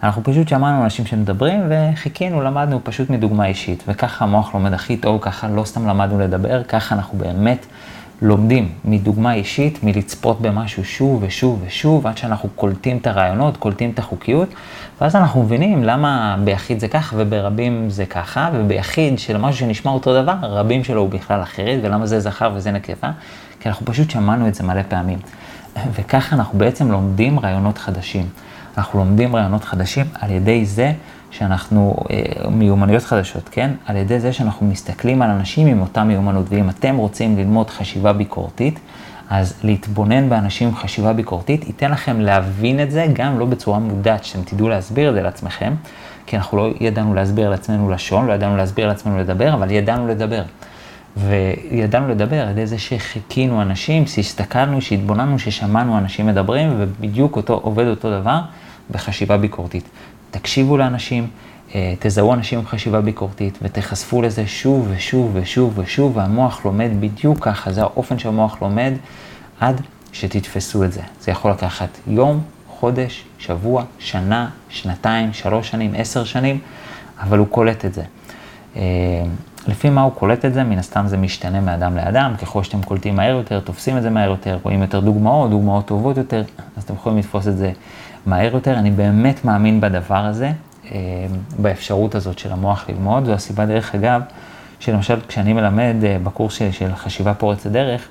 אנחנו 0.03 0.23
פשוט 0.23 0.47
שמענו 0.47 0.83
אנשים 0.83 1.05
שמדברים 1.05 1.59
וחיכינו, 1.69 2.41
למדנו 2.41 2.79
פשוט 2.83 3.09
מדוגמה 3.09 3.45
אישית. 3.45 3.83
וככה 3.87 4.25
המוח 4.25 4.53
לומד 4.53 4.73
הכי 4.73 4.97
טוב, 4.97 5.21
ככה 5.21 5.47
לא 5.47 5.63
סתם 5.63 5.87
למדנו 5.87 6.19
לדבר, 6.19 6.63
ככה 6.63 6.95
אנחנו 6.95 7.17
באמת 7.17 7.65
לומדים 8.21 8.69
מדוגמה 8.85 9.33
אישית, 9.33 9.83
מלצפות 9.83 10.41
במשהו 10.41 10.85
שוב 10.85 11.23
ושוב 11.23 11.63
ושוב, 11.67 12.07
עד 12.07 12.17
שאנחנו 12.17 12.49
קולטים 12.55 12.97
את 12.97 13.07
הרעיונות, 13.07 13.57
קולטים 13.57 13.89
את 13.89 13.99
החוקיות, 13.99 14.49
ואז 15.01 15.15
אנחנו 15.15 15.43
מבינים 15.43 15.83
למה 15.83 16.37
ביחיד 16.43 16.79
זה 16.79 16.87
ככה 16.87 17.15
וברבים 17.19 17.89
זה 17.89 18.05
ככה, 18.05 18.49
וביחיד 18.53 19.19
של 19.19 19.37
משהו 19.37 19.59
שנשמע 19.59 19.91
אותו 19.91 20.21
דבר, 20.21 20.33
רבים 20.41 20.83
שלו 20.83 21.01
הוא 21.01 21.09
בכלל 21.09 21.41
אחרת, 21.41 21.79
ולמה 21.83 22.05
זה 22.05 22.19
זכר 22.19 22.51
וזה 22.55 22.71
נקבה, 22.71 23.11
כי 23.59 23.69
אנחנו 23.69 23.85
פשוט 23.85 24.09
שמענו 24.09 24.47
את 24.47 24.55
זה 24.55 24.63
מלא 24.63 24.81
פעמים. 24.87 25.19
וככה 25.95 26.35
אנחנו 26.35 26.59
בעצם 26.59 26.91
לומדים 26.91 27.39
רעיונות 27.39 27.77
חדשים. 27.77 28.25
אנחנו 28.77 28.99
לומדים 28.99 29.35
רעיונות 29.35 29.63
חדשים 29.63 30.05
על 30.19 30.31
ידי 30.31 30.65
זה 30.65 30.93
שאנחנו, 31.31 31.95
אה, 32.09 32.49
מיומנויות 32.49 33.03
חדשות, 33.03 33.49
כן? 33.49 33.71
על 33.85 33.95
ידי 33.95 34.19
זה 34.19 34.33
שאנחנו 34.33 34.67
מסתכלים 34.67 35.21
על 35.21 35.29
אנשים 35.29 35.67
עם 35.67 35.81
אותה 35.81 36.03
מיומנות. 36.03 36.45
ואם 36.49 36.69
אתם 36.69 36.97
רוצים 36.97 37.37
ללמוד 37.37 37.69
חשיבה 37.69 38.13
ביקורתית, 38.13 38.79
אז 39.29 39.53
להתבונן 39.63 40.29
באנשים 40.29 40.67
עם 40.67 40.75
חשיבה 40.75 41.13
ביקורתית 41.13 41.67
ייתן 41.67 41.91
לכם 41.91 42.21
להבין 42.21 42.83
את 42.83 42.91
זה, 42.91 43.07
גם 43.13 43.39
לא 43.39 43.45
בצורה 43.45 43.79
מודעת, 43.79 44.23
שאתם 44.23 44.43
תדעו 44.43 44.69
להסביר 44.69 45.09
את 45.09 45.13
זה 45.13 45.21
לעצמכם, 45.21 45.73
כי 46.25 46.37
אנחנו 46.37 46.57
לא 46.57 46.69
ידענו 46.79 47.13
להסביר 47.13 47.49
לעצמנו 47.49 47.89
לשון, 47.89 48.27
לא 48.27 48.33
ידענו 48.33 48.57
להסביר 48.57 48.87
לעצמנו 48.87 49.17
לדבר, 49.19 49.53
אבל 49.53 49.71
ידענו 49.71 50.07
לדבר. 50.07 50.43
וידענו 51.17 52.07
לדבר 52.07 52.41
על 52.41 52.49
ידי 52.49 52.67
זה 52.67 52.77
שחיכינו 52.77 53.61
אנשים, 53.61 54.07
שהסתכלנו, 54.07 54.81
שהתבוננו, 54.81 55.39
ששמענו 55.39 55.97
אנשים 55.97 56.25
מדברים, 56.25 56.73
ובדיוק 56.77 57.35
אותו, 57.35 57.53
עובד 57.53 57.87
אותו 57.87 58.19
דבר 58.19 58.39
בחשיבה 58.91 59.37
ביקורתית. 59.37 59.89
תקשיבו 60.31 60.77
לאנשים, 60.77 61.27
אה, 61.75 61.93
תזהו 61.99 62.33
אנשים 62.33 62.59
עם 62.59 62.65
חשיבה 62.65 63.01
ביקורתית 63.01 63.57
ותחשפו 63.61 64.21
לזה 64.21 64.47
שוב 64.47 64.87
ושוב 64.91 65.31
ושוב 65.33 65.73
ושוב, 65.77 66.17
והמוח 66.17 66.65
לומד 66.65 66.89
בדיוק 66.99 67.39
ככה, 67.41 67.71
זה 67.71 67.81
האופן 67.81 68.19
שהמוח 68.19 68.61
לומד 68.61 68.93
עד 69.59 69.81
שתתפסו 70.11 70.83
את 70.83 70.93
זה. 70.93 71.01
זה 71.21 71.31
יכול 71.31 71.51
לקחת 71.51 71.89
יום, 72.07 72.41
חודש, 72.67 73.23
שבוע, 73.39 73.83
שנה, 73.99 74.49
שנתיים, 74.69 75.33
שלוש 75.33 75.69
שנים, 75.69 75.93
עשר 75.97 76.23
שנים, 76.23 76.59
אבל 77.19 77.37
הוא 77.37 77.47
קולט 77.47 77.85
את 77.85 77.93
זה. 77.93 78.03
אה, 78.75 78.81
לפי 79.67 79.89
מה 79.89 80.01
הוא 80.01 80.11
קולט 80.11 80.45
את 80.45 80.53
זה, 80.53 80.63
מן 80.63 80.77
הסתם 80.77 81.07
זה 81.07 81.17
משתנה 81.17 81.61
מאדם 81.61 81.97
לאדם, 81.97 82.33
ככל 82.41 82.63
שאתם 82.63 82.81
קולטים 82.81 83.15
מהר 83.15 83.35
יותר, 83.35 83.59
תופסים 83.59 83.97
את 83.97 84.01
זה 84.01 84.09
מהר 84.09 84.29
יותר, 84.29 84.59
רואים 84.63 84.81
יותר 84.81 84.99
דוגמאות, 84.99 85.49
דוגמאות 85.49 85.85
טובות 85.85 86.17
יותר, 86.17 86.43
אז 86.77 86.83
אתם 86.83 86.93
יכולים 86.93 87.17
לתפוס 87.17 87.47
את 87.47 87.57
זה 87.57 87.71
מהר 88.27 88.53
יותר. 88.53 88.73
אני 88.73 88.91
באמת 88.91 89.45
מאמין 89.45 89.81
בדבר 89.81 90.25
הזה, 90.25 90.51
אה, 90.91 90.97
באפשרות 91.59 92.15
הזאת 92.15 92.39
של 92.39 92.51
המוח 92.51 92.85
ללמוד, 92.89 93.25
זו 93.25 93.33
הסיבה 93.33 93.65
דרך 93.65 93.95
אגב, 93.95 94.21
שלמשל 94.79 95.19
כשאני 95.27 95.53
מלמד 95.53 95.95
אה, 96.03 96.17
בקורס 96.23 96.53
שלי 96.53 96.71
של 96.71 96.95
חשיבה 96.95 97.33
פורצת 97.33 97.71
דרך, 97.71 98.07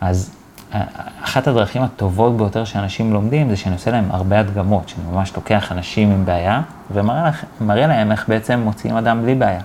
אז 0.00 0.34
אה, 0.74 0.80
אחת 1.22 1.46
הדרכים 1.46 1.82
הטובות 1.82 2.36
ביותר 2.36 2.64
שאנשים 2.64 3.12
לומדים 3.12 3.50
זה 3.50 3.56
שאני 3.56 3.74
עושה 3.74 3.90
להם 3.90 4.04
הרבה 4.10 4.40
הדגמות, 4.40 4.88
שאני 4.88 5.02
ממש 5.12 5.36
לוקח 5.36 5.72
אנשים 5.72 6.10
עם 6.10 6.24
בעיה 6.24 6.62
ומראה 6.90 7.86
להם 7.86 8.12
איך 8.12 8.28
בעצם 8.28 8.60
מוציאים 8.60 8.96
אדם 8.96 9.22
בלי 9.22 9.34
בעיה. 9.34 9.60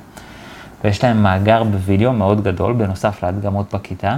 ויש 0.84 1.04
להם 1.04 1.24
מאגר 1.24 1.63
בווידאו 1.63 2.13
מאוד 2.13 2.44
גדול, 2.44 2.74
בנוסף 2.74 3.24
להדגמות 3.24 3.75
בכיתה, 3.75 4.18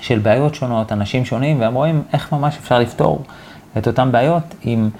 של 0.00 0.18
בעיות 0.18 0.54
שונות, 0.54 0.92
אנשים 0.92 1.24
שונים, 1.24 1.60
והם 1.60 1.74
רואים 1.74 2.02
איך 2.12 2.32
ממש 2.32 2.56
אפשר 2.56 2.78
לפתור 2.78 3.24
את 3.78 3.86
אותן 3.86 4.12
בעיות 4.12 4.54
עם, 4.62 4.90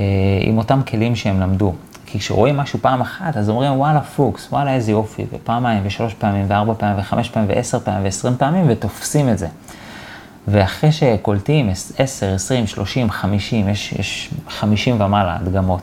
אה, 0.00 0.04
עם 0.40 0.58
אותם 0.58 0.80
כלים 0.82 1.16
שהם 1.16 1.40
למדו. 1.40 1.72
כי 2.06 2.18
כשרואים 2.18 2.56
משהו 2.56 2.78
פעם 2.82 3.00
אחת, 3.00 3.36
אז 3.36 3.50
אומרים, 3.50 3.72
וואלה, 3.72 4.00
פוקס, 4.00 4.48
וואלה, 4.52 4.74
איזה 4.74 4.90
יופי, 4.92 5.26
ופעמיים, 5.32 5.82
ושלוש 5.86 6.14
פעמים, 6.14 6.44
וארבע 6.48 6.74
פעמים, 6.74 6.98
וחמש 6.98 7.28
פעמים, 7.28 7.48
ועשר 7.48 7.80
פעמים, 7.80 8.04
ועשרים 8.04 8.34
פעמים, 8.36 8.64
ותופסים 8.68 9.28
את 9.28 9.38
זה. 9.38 9.48
ואחרי 10.48 10.92
שקולטים 10.92 11.70
עשר, 11.98 12.34
עשרים, 12.34 12.66
שלושים, 12.66 13.10
חמישים, 13.10 13.68
יש, 13.68 13.92
יש 13.92 14.30
חמישים 14.48 15.00
ומעלה 15.00 15.36
הדגמות. 15.36 15.82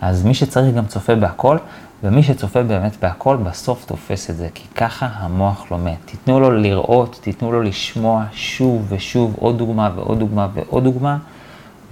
אז 0.00 0.24
מי 0.24 0.34
שצריך 0.34 0.74
גם 0.74 0.86
צופה 0.86 1.14
בהכל, 1.14 1.56
ומי 2.02 2.22
שצופה 2.22 2.62
באמת 2.62 2.96
בהכל, 3.02 3.36
בסוף 3.36 3.84
תופס 3.84 4.30
את 4.30 4.36
זה, 4.36 4.48
כי 4.54 4.64
ככה 4.74 5.08
המוח 5.12 5.70
לומד. 5.70 5.94
תיתנו 6.04 6.40
לו 6.40 6.50
לראות, 6.50 7.18
תיתנו 7.20 7.52
לו 7.52 7.62
לשמוע 7.62 8.24
שוב 8.32 8.86
ושוב 8.88 9.34
עוד 9.38 9.58
דוגמה 9.58 9.90
ועוד 9.94 10.18
דוגמה 10.18 10.48
ועוד 10.54 10.84
דוגמה, 10.84 11.18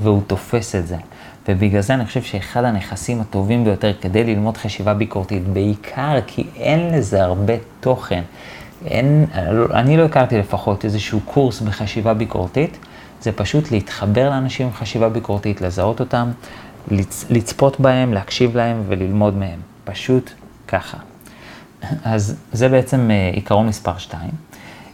והוא 0.05 0.23
תופס 0.27 0.75
את 0.75 0.87
זה. 0.87 0.97
ובגלל 1.49 1.81
זה 1.81 1.95
אני 1.95 2.07
חושב 2.07 2.23
שאחד 2.23 2.65
הנכסים 2.65 3.21
הטובים 3.21 3.65
ביותר 3.65 3.93
כדי 4.01 4.25
ללמוד 4.25 4.57
חשיבה 4.57 4.95
ביקורתית, 4.95 5.49
בעיקר 5.49 6.19
כי 6.27 6.45
אין 6.57 6.95
לזה 6.95 7.23
הרבה 7.23 7.55
תוכן. 7.81 8.23
אין, 8.87 9.27
אני 9.75 9.97
לא 9.97 10.03
הכרתי 10.03 10.39
לפחות 10.39 10.85
איזשהו 10.85 11.21
קורס 11.21 11.61
בחשיבה 11.61 12.15
ביקורתית, 12.15 12.79
זה 13.21 13.33
פשוט 13.33 13.71
להתחבר 13.71 14.31
לאנשים 14.31 14.67
עם 14.67 14.73
חשיבה 14.73 15.09
ביקורתית, 15.09 15.61
לזהות 15.61 16.01
אותם, 16.01 16.31
לצ, 16.91 17.25
לצפות 17.31 17.81
בהם, 17.81 18.13
להקשיב 18.13 18.57
להם 18.57 18.83
וללמוד 18.89 19.37
מהם. 19.37 19.59
פשוט 19.85 20.31
ככה. 20.69 20.99
אז 22.05 22.37
זה 22.53 22.69
בעצם 22.69 23.11
אה, 23.11 23.31
עיקרון 23.35 23.67
מספר 23.67 23.99
2. 23.99 24.31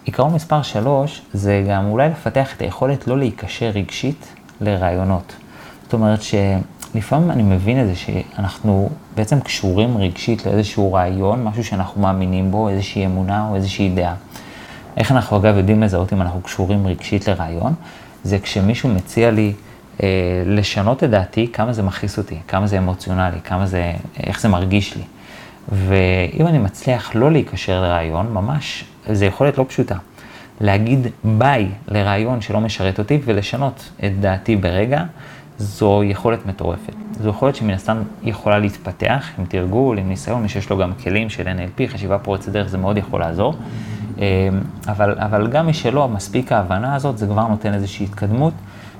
עיקרון 0.05 0.35
מספר 0.35 0.62
3 0.62 1.23
זה 1.33 1.64
גם 1.68 1.87
אולי 1.87 2.09
לפתח 2.09 2.57
את 2.57 2.62
היכולת 2.62 3.07
לא 3.07 3.18
להיקשר 3.18 3.70
רגשית 3.75 4.33
לרעיונות. 4.61 5.33
זאת 5.83 5.92
אומרת 5.92 6.20
שלפעמים 6.23 7.31
אני 7.31 7.42
מבין 7.42 7.83
את 7.83 7.87
זה 7.87 7.94
שאנחנו 7.94 8.88
בעצם 9.16 9.40
קשורים 9.40 9.99
רגשית 9.99 10.46
לאיזשהו 10.46 10.92
רעיון, 10.92 11.44
משהו 11.44 11.64
שאנחנו 11.64 12.01
מאמינים 12.01 12.51
בו, 12.51 12.68
איזושהי 12.68 13.07
אמונה 13.07 13.49
או 13.49 13.57
איזושהי 13.57 13.88
דעה. 13.88 14.14
איך 14.96 15.12
אנחנו 15.12 15.37
אגב 15.37 15.57
יודעים 15.57 15.83
לזהות 15.83 16.12
אם 16.12 16.23
אנחנו 16.23 16.40
קשורים 16.40 16.87
רגשית 16.87 17.29
לרעיון? 17.29 17.75
זה 18.25 18.38
כשמישהו 18.38 18.88
מציע 18.88 19.31
לי 19.31 19.53
אה, 20.03 20.09
לשנות 20.46 21.05
את 21.05 21.11
דעתי, 21.11 21.49
כמה 21.53 21.73
זה 21.73 21.83
מכעיס 21.83 22.18
אותי, 22.18 22.38
כמה 22.49 22.66
זה 22.66 22.79
אמוציונלי, 22.79 23.40
כמה 23.44 23.66
זה, 23.66 23.92
איך 24.23 24.40
זה 24.40 24.49
מרגיש 24.49 24.96
לי. 24.96 25.03
ואם 25.73 26.46
אני 26.46 26.59
מצליח 26.59 27.14
לא 27.14 27.33
להיקשר 27.33 27.83
לרעיון, 27.83 28.33
ממש, 28.33 28.85
זה 29.12 29.27
יכולת 29.27 29.59
לא 29.59 29.64
פשוטה. 29.68 29.96
להגיד 30.61 31.07
ביי 31.25 31.68
לרעיון 31.88 32.40
שלא 32.40 32.61
משרת 32.61 32.99
אותי 32.99 33.18
ולשנות 33.25 33.90
את 34.05 34.20
דעתי 34.20 34.57
ברגע, 34.57 35.05
זו 35.59 36.03
יכולת 36.05 36.46
מטורפת. 36.46 36.92
זו 37.20 37.29
יכולת 37.29 37.57
שמן 37.57 37.75
הסתם 37.75 38.03
יכולה 38.23 38.59
להתפתח 38.59 39.29
עם 39.38 39.44
תרגול, 39.44 39.99
עם 39.99 40.09
ניסיון, 40.09 40.42
מי 40.42 40.49
שיש 40.49 40.70
לו 40.70 40.79
גם 40.79 40.92
כלים 41.03 41.31
של 41.31 41.46
NLP, 41.46 41.92
חשיבה 41.92 42.18
פורצת 42.18 42.53
דרך, 42.53 42.68
זה 42.68 42.79
מאוד 42.79 42.96
יכול 42.96 43.20
לעזור. 43.20 43.55
אה, 44.18 44.49
אבל, 44.88 45.14
אבל 45.18 45.46
גם 45.46 45.66
מי 45.66 45.73
שלא 45.73 46.09
מספיק 46.09 46.53
ההבנה 46.53 46.94
הזאת, 46.94 47.18
זה 47.18 47.27
כבר 47.27 47.49
נותן 47.49 47.75
איזושהי 47.75 48.07
התקדמות. 48.07 48.53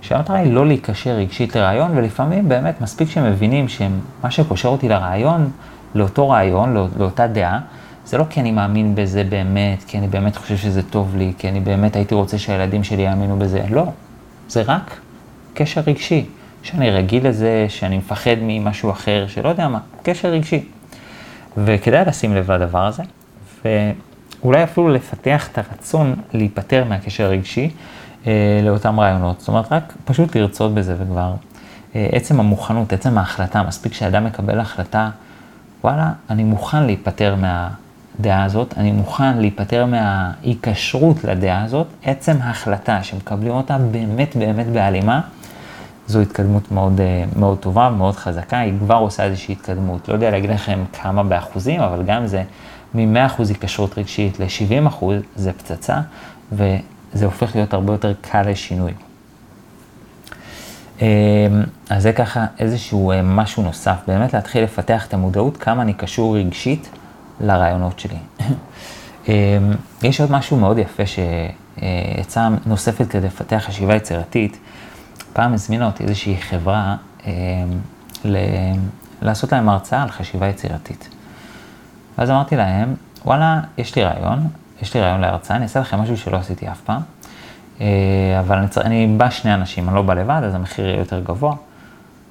שהמטרה 0.03 0.37
היא 0.37 0.53
לא 0.53 0.67
להיקשר 0.67 1.11
רגשית 1.11 1.57
לרעיון, 1.57 1.91
ולפעמים 1.95 2.49
באמת 2.49 2.81
מספיק 2.81 3.11
שמבינים 3.11 3.69
שמה 3.69 4.31
שקושר 4.31 4.69
אותי 4.69 4.89
לרעיון, 4.89 5.51
לאותו 5.95 6.29
רעיון, 6.29 6.75
לא, 6.75 6.87
לאותה 6.99 7.27
דעה, 7.27 7.61
זה 8.11 8.19
לא 8.19 8.25
כי 8.31 8.41
אני 8.41 8.51
מאמין 8.51 8.95
בזה 8.95 9.25
באמת, 9.25 9.85
כי 9.87 9.99
אני 9.99 10.09
באמת 10.09 10.37
חושב 10.37 10.57
שזה 10.57 10.83
טוב 10.83 11.17
לי, 11.17 11.33
כי 11.39 11.49
אני 11.49 11.61
באמת 11.61 11.97
הייתי 11.97 12.15
רוצה 12.15 12.39
שהילדים 12.39 12.85
שלי 12.85 13.03
יאמינו 13.03 13.39
בזה, 13.39 13.63
לא. 13.71 13.85
זה 14.49 14.63
רק 14.63 15.01
קשר 15.55 15.81
רגשי, 15.87 16.27
שאני 16.63 16.91
רגיל 16.91 17.29
לזה, 17.29 17.67
שאני 17.69 17.99
מפחד 17.99 18.37
ממשהו 18.43 18.91
אחר, 18.91 19.27
שלא 19.29 19.49
יודע 19.49 19.69
מה, 19.69 19.79
קשר 20.03 20.29
רגשי. 20.29 20.65
וכדאי 21.57 22.05
לשים 22.07 22.35
לב 22.35 22.51
לדבר 22.51 22.87
הזה, 22.87 23.03
ואולי 23.65 24.65
אפילו 24.65 24.89
לפתח 24.89 25.49
את 25.53 25.59
הרצון 25.59 26.15
להיפטר 26.33 26.85
מהקשר 26.85 27.25
הרגשי, 27.25 27.71
אה, 28.27 28.61
לאותם 28.65 29.01
רעיונות. 29.01 29.41
זאת 29.41 29.49
אומרת, 29.49 29.73
רק 29.73 29.93
פשוט 30.05 30.37
לרצות 30.37 30.75
בזה 30.75 30.95
וכבר. 30.99 31.35
אה, 31.95 32.09
עצם 32.13 32.41
המוכנות, 32.41 32.93
עצם 32.93 33.19
ההחלטה, 33.19 33.63
מספיק 33.63 33.95
שאדם 33.95 34.25
מקבל 34.25 34.61
החלטה, 34.61 35.11
וואלה, 35.85 36.13
אני 36.31 36.45
מוכן 36.45 36.83
להיפטר 36.83 37.35
מהדעה 38.19 38.45
הזאת, 38.45 38.75
אני 38.77 38.93
מוכן 38.93 39.39
להיפטר 39.39 39.87
מההיקשרות 39.87 41.25
לדעה 41.25 41.65
הזאת, 41.65 41.87
עצם 42.05 42.37
ההחלטה 42.41 43.03
שמקבלים 43.03 43.53
אותה 43.53 43.79
באמת 43.79 44.37
באמת 44.37 44.67
בהלימה, 44.67 45.21
זו 46.07 46.21
התקדמות 46.21 46.73
מאוד, 46.73 47.01
אה, 47.01 47.25
מאוד 47.37 47.59
טובה, 47.59 47.91
מאוד 47.91 48.17
חזקה, 48.17 48.59
היא 48.59 48.73
כבר 48.79 48.95
עושה 48.95 49.25
איזושהי 49.25 49.53
התקדמות. 49.53 50.09
לא 50.09 50.15
יודע 50.15 50.31
להגיד 50.31 50.51
לכם 50.51 50.85
כמה 50.93 51.23
באחוזים, 51.23 51.81
אבל 51.81 52.03
גם 52.03 52.27
זה 52.27 52.43
מ-100% 52.95 53.49
היקשרות 53.49 53.99
רגשית 53.99 54.41
ל-70% 54.41 55.05
זה 55.37 55.53
פצצה, 55.53 56.01
ו... 56.53 56.77
זה 57.13 57.25
הופך 57.25 57.55
להיות 57.57 57.75
הרבה 57.75 57.93
יותר 57.93 58.13
קל 58.21 58.51
לשינוי. 58.51 58.93
אמ, 61.01 61.07
אז 61.91 62.03
זה 62.03 62.13
ככה 62.13 62.47
איזשהו 62.59 63.11
אה, 63.11 63.23
משהו 63.23 63.63
נוסף, 63.63 63.97
באמת 64.07 64.35
להתחיל 64.35 64.65
לפתח 64.65 65.07
את 65.07 65.15
המודעות 65.15 65.57
כמה 65.57 65.83
אני 65.83 65.95
קשור 65.95 66.37
רגשית 66.37 66.91
לרעיונות 67.41 67.99
שלי. 67.99 68.19
אמ, 69.29 69.33
יש 70.03 70.21
עוד 70.21 70.33
משהו 70.33 70.57
מאוד 70.57 70.79
יפה 70.79 71.03
שעצה 71.07 72.49
נוספת 72.67 73.11
כדי 73.11 73.27
לפתח 73.27 73.63
חשיבה 73.67 73.95
יצירתית. 73.95 74.59
פעם 75.33 75.55
הזמינה 75.55 75.87
אותי 75.87 76.05
איזושהי 76.05 76.37
חברה 76.37 76.97
ל... 78.25 78.37
לעשות 79.23 79.53
להם 79.53 79.69
הרצאה 79.69 80.03
על 80.03 80.11
חשיבה 80.11 80.49
יצירתית. 80.49 81.09
ואז 82.19 82.31
אמרתי 82.31 82.57
להם, 82.57 82.95
וואלה, 83.25 83.61
יש 83.79 83.97
לי 83.97 84.05
רעיון, 84.05 84.49
יש 84.83 84.95
לי 84.95 85.01
רעיון 85.01 85.21
להרצאה, 85.21 85.57
אני 85.57 85.65
אעשה 85.65 85.81
לכם 85.81 86.01
משהו 86.01 86.17
שלא 86.17 86.37
עשיתי 86.37 86.69
אף 86.69 86.81
פעם, 86.81 87.01
אה, 87.81 87.87
אבל 88.41 88.59
אני, 88.59 88.69
צר... 88.69 88.81
אני 88.81 89.15
בא 89.17 89.31
שני 89.31 89.55
אנשים, 89.55 89.89
אני 89.89 89.97
לא 89.97 90.03
בא 90.03 90.15
לבד, 90.15 90.41
אז 90.45 90.55
המחיר 90.55 90.87
יהיה 90.87 90.99
יותר 90.99 91.21
גבוה. 91.21 91.55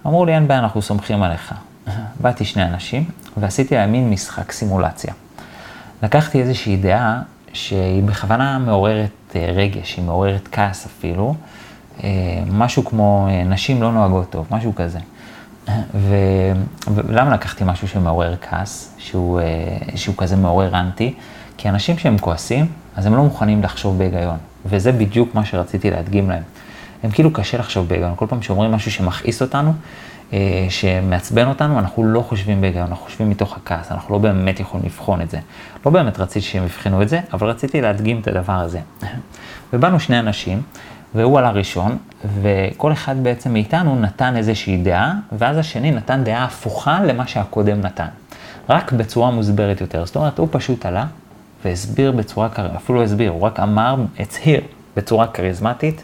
אמרו 0.05 0.25
לי, 0.25 0.35
אין 0.35 0.47
בעיה, 0.47 0.59
אנחנו 0.59 0.81
סומכים 0.81 1.23
עליך. 1.23 1.53
באתי 2.19 2.45
שני 2.45 2.63
אנשים, 2.63 3.03
ועשיתי 3.37 3.75
להם 3.75 3.91
מין 3.91 4.09
משחק 4.09 4.51
סימולציה. 4.51 5.13
לקחתי 6.03 6.41
איזושהי 6.41 6.77
דעה 6.77 7.21
שהיא 7.53 8.03
בכוונה 8.03 8.59
מעוררת 8.59 9.09
אה, 9.35 9.51
רגש, 9.55 9.97
היא 9.97 10.05
מעוררת 10.05 10.47
כעס 10.51 10.85
אפילו, 10.85 11.35
אה, 12.03 12.09
משהו 12.51 12.85
כמו 12.85 13.27
נשים 13.45 13.81
לא 13.81 13.91
נוהגות 13.91 14.29
טוב, 14.29 14.47
משהו 14.51 14.75
כזה. 14.75 14.99
ו... 15.95 16.15
ולמה 16.87 17.33
לקחתי 17.33 17.63
משהו 17.67 17.87
שמעורר 17.87 18.35
כעס, 18.41 18.95
שהוא, 18.97 19.39
שהוא 19.95 20.15
כזה 20.17 20.35
מעורר 20.35 20.79
אנטי? 20.79 21.13
כי 21.57 21.69
אנשים 21.69 21.97
שהם 21.97 22.17
כועסים, 22.17 22.67
אז 22.95 23.05
הם 23.05 23.15
לא 23.15 23.23
מוכנים 23.23 23.63
לחשוב 23.63 23.97
בהיגיון. 23.97 24.37
וזה 24.65 24.91
בדיוק 24.91 25.35
מה 25.35 25.45
שרציתי 25.45 25.91
להדגים 25.91 26.29
להם. 26.29 26.43
הם 27.03 27.11
כאילו 27.11 27.33
קשה 27.33 27.57
לחשוב 27.57 27.87
בהיגיון. 27.87 28.13
כל 28.15 28.25
פעם 28.29 28.41
שאומרים 28.41 28.71
משהו 28.71 28.91
שמכעיס 28.91 29.41
אותנו, 29.41 29.69
אה, 29.69 29.75
שמעצבן 30.69 31.47
אותנו, 31.47 31.79
אנחנו 31.79 32.03
לא 32.03 32.21
חושבים 32.21 32.61
בהיגיון, 32.61 32.87
אנחנו 32.87 33.05
חושבים 33.05 33.29
מתוך 33.29 33.57
הכעס, 33.57 33.91
אנחנו 33.91 34.13
לא 34.13 34.19
באמת 34.19 34.59
יכולים 34.59 34.85
לבחון 34.85 35.21
את 35.21 35.29
זה. 35.29 35.39
לא 35.85 35.91
באמת 35.91 36.19
רציתי 36.19 36.45
שהם 36.45 36.63
יבחנו 36.63 37.01
את 37.01 37.09
זה, 37.09 37.19
אבל 37.33 37.47
רציתי 37.49 37.81
להדגים 37.81 38.19
את 38.19 38.27
הדבר 38.27 38.53
הזה. 38.53 38.79
ובאנו 39.73 39.99
שני 39.99 40.19
אנשים, 40.19 40.61
והוא 41.15 41.39
עלה 41.39 41.51
ראשון, 41.51 41.97
וכל 42.41 42.91
אחד 42.91 43.23
בעצם 43.23 43.53
מאיתנו 43.53 43.99
נתן 43.99 44.35
איזושהי 44.35 44.77
דעה, 44.77 45.13
ואז 45.37 45.57
השני 45.57 45.91
נתן 45.91 46.23
דעה 46.23 46.43
הפוכה 46.43 47.03
למה 47.03 47.27
שהקודם 47.27 47.81
נתן. 47.81 48.07
רק 48.69 48.91
בצורה 48.91 49.31
מוסברת 49.31 49.81
יותר. 49.81 50.05
זאת 50.05 50.15
אומרת, 50.15 50.37
הוא 50.39 50.47
פשוט 50.51 50.85
עלה 50.85 51.05
והסביר 51.65 52.11
בצורה, 52.11 52.47
אפילו 52.75 53.03
הסביר, 53.03 53.31
הוא 53.31 53.41
רק 53.41 53.59
אמר, 53.59 53.95
הצהיר 54.19 54.61
בצורה 54.97 55.27
כריזמטית, 55.27 56.03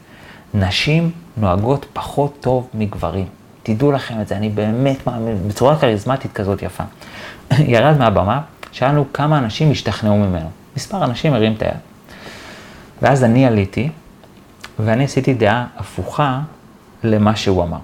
נשים 0.53 1.11
נוהגות 1.37 1.85
פחות 1.93 2.37
טוב 2.39 2.69
מגברים. 2.73 3.25
תדעו 3.65 3.91
לכם 3.91 4.21
את 4.21 4.27
זה, 4.27 4.37
אני 4.37 4.49
באמת 4.49 5.07
מאמין, 5.07 5.47
בצורה 5.47 5.79
כריזמטית 5.79 6.33
כזאת 6.33 6.61
יפה. 6.61 6.83
ירד 7.73 7.97
מהבמה, 7.97 8.41
שאלנו 8.71 9.05
כמה 9.13 9.37
אנשים 9.37 9.71
השתכנעו 9.71 10.17
ממנו. 10.17 10.49
מספר 10.75 11.03
אנשים 11.03 11.33
הרים 11.33 11.53
את 11.53 11.61
היד. 11.61 11.73
ואז 13.01 13.23
אני 13.23 13.45
עליתי, 13.45 13.89
ואני 14.79 15.03
עשיתי 15.03 15.33
דעה 15.33 15.67
הפוכה 15.77 16.41
למה 17.03 17.35
שהוא 17.35 17.63
אמר. 17.63 17.77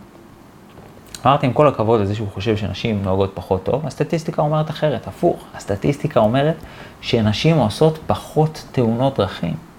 אמרתי, 1.25 1.45
עם 1.45 1.53
כל 1.53 1.67
הכבוד 1.67 2.01
לזה 2.01 2.15
שהוא 2.15 2.27
חושב 2.33 2.57
שנשים 2.57 3.03
נוהגות 3.03 3.31
פחות 3.33 3.63
טוב, 3.63 3.87
הסטטיסטיקה 3.87 4.41
אומרת 4.41 4.69
אחרת, 4.69 5.07
הפוך. 5.07 5.43
הסטטיסטיקה 5.55 6.19
אומרת 6.19 6.55
שנשים 7.01 7.57
עושות 7.57 7.99
פחות 8.07 8.65
תאונות 8.71 9.17
דרכים. 9.17 9.70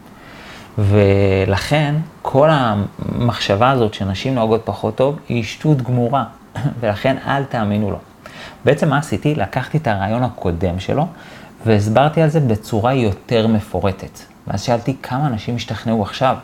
ולכן, 0.78 1.94
כל 2.22 2.48
המחשבה 2.50 3.70
הזאת 3.70 3.94
שנשים 3.94 4.34
נוהגות 4.34 4.60
פחות 4.64 4.96
טוב, 4.96 5.18
היא 5.28 5.44
שטות 5.44 5.82
גמורה, 5.82 6.24
ולכן 6.80 7.16
אל 7.26 7.44
תאמינו 7.44 7.90
לו. 7.90 7.98
בעצם 8.64 8.88
מה 8.88 8.98
עשיתי? 8.98 9.34
לקחתי 9.34 9.78
את 9.78 9.86
הרעיון 9.86 10.22
הקודם 10.22 10.80
שלו, 10.80 11.06
והסברתי 11.66 12.22
על 12.22 12.28
זה 12.28 12.40
בצורה 12.40 12.94
יותר 12.94 13.46
מפורטת. 13.46 14.18
ואז 14.46 14.62
שאלתי 14.62 14.96
כמה 15.02 15.26
אנשים 15.26 15.56
השתכנעו 15.56 16.02
עכשיו. 16.02 16.36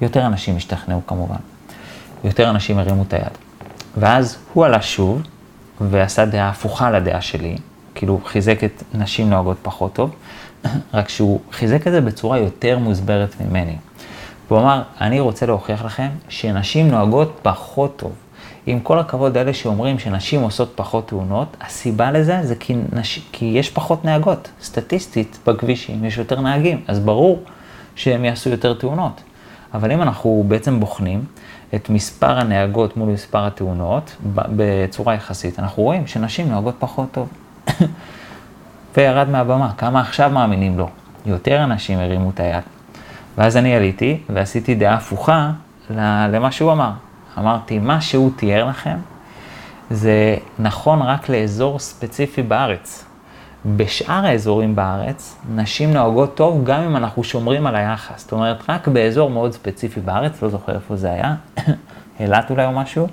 יותר 0.00 0.26
אנשים 0.26 0.56
השתכנעו 0.56 1.00
כמובן. 1.06 1.36
יותר 2.24 2.50
אנשים 2.50 2.78
הרימו 2.78 3.02
את 3.02 3.12
היד. 3.12 3.38
ואז 3.96 4.38
הוא 4.52 4.64
עלה 4.64 4.82
שוב, 4.82 5.22
ועשה 5.80 6.24
דעה 6.24 6.48
הפוכה 6.48 6.90
לדעה 6.90 7.20
שלי, 7.20 7.56
כאילו 7.94 8.20
חיזק 8.24 8.64
את 8.64 8.82
נשים 8.94 9.30
נוהגות 9.30 9.56
פחות 9.62 9.92
טוב, 9.92 10.14
רק 10.94 11.08
שהוא 11.08 11.40
חיזק 11.52 11.86
את 11.86 11.92
זה 11.92 12.00
בצורה 12.00 12.38
יותר 12.38 12.78
מוסברת 12.78 13.34
ממני. 13.40 13.76
הוא 14.48 14.58
אמר, 14.58 14.82
אני 15.00 15.20
רוצה 15.20 15.46
להוכיח 15.46 15.84
לכם 15.84 16.08
שנשים 16.28 16.88
נוהגות 16.88 17.38
פחות 17.42 17.96
טוב. 17.96 18.12
עם 18.66 18.80
כל 18.80 18.98
הכבוד 18.98 19.38
לאלה 19.38 19.54
שאומרים 19.54 19.98
שנשים 19.98 20.40
עושות 20.40 20.72
פחות 20.74 21.08
תאונות, 21.08 21.56
הסיבה 21.60 22.10
לזה 22.10 22.40
זה 22.42 22.54
כי, 22.54 22.76
נש... 22.92 23.20
כי 23.32 23.44
יש 23.44 23.70
פחות 23.70 24.04
נהגות. 24.04 24.50
סטטיסטית, 24.62 25.38
בכבישים 25.46 26.04
יש 26.04 26.18
יותר 26.18 26.40
נהגים, 26.40 26.82
אז 26.86 26.98
ברור 26.98 27.42
שהם 27.94 28.24
יעשו 28.24 28.50
יותר 28.50 28.74
תאונות. 28.74 29.20
אבל 29.74 29.92
אם 29.92 30.02
אנחנו 30.02 30.44
בעצם 30.48 30.80
בוחנים, 30.80 31.24
את 31.74 31.90
מספר 31.90 32.38
הנהגות 32.38 32.96
מול 32.96 33.08
מספר 33.08 33.46
התאונות 33.46 34.16
בצורה 34.32 35.14
יחסית, 35.14 35.58
אנחנו 35.58 35.82
רואים 35.82 36.06
שנשים 36.06 36.48
נוהגות 36.48 36.74
פחות 36.78 37.08
טוב. 37.12 37.28
וירד 38.98 39.28
מהבמה, 39.28 39.72
כמה 39.76 40.00
עכשיו 40.00 40.30
מאמינים 40.30 40.78
לו? 40.78 40.88
יותר 41.26 41.64
אנשים 41.64 41.98
הרימו 41.98 42.30
את 42.30 42.40
היד. 42.40 42.62
ואז 43.38 43.56
אני 43.56 43.76
עליתי 43.76 44.20
ועשיתי 44.28 44.74
דעה 44.74 44.94
הפוכה 44.94 45.50
למה 46.30 46.52
שהוא 46.52 46.72
אמר. 46.72 46.90
אמרתי, 47.38 47.78
מה 47.78 48.00
שהוא 48.00 48.30
תיאר 48.36 48.68
לכם 48.68 48.96
זה 49.90 50.36
נכון 50.58 51.02
רק 51.02 51.28
לאזור 51.28 51.78
ספציפי 51.78 52.42
בארץ. 52.42 53.04
בשאר 53.76 54.26
האזורים 54.26 54.76
בארץ, 54.76 55.36
נשים 55.54 55.92
נוהגות 55.92 56.34
טוב 56.34 56.64
גם 56.64 56.82
אם 56.82 56.96
אנחנו 56.96 57.24
שומרים 57.24 57.66
על 57.66 57.76
היחס. 57.76 58.20
זאת 58.22 58.32
אומרת, 58.32 58.62
רק 58.68 58.88
באזור 58.88 59.30
מאוד 59.30 59.52
ספציפי 59.52 60.00
בארץ, 60.00 60.42
לא 60.42 60.48
זוכר 60.48 60.74
איפה 60.74 60.96
זה 60.96 61.12
היה, 61.12 61.34
אילת 62.20 62.50
אולי 62.50 62.66
או 62.66 62.72
משהו, 62.72 63.06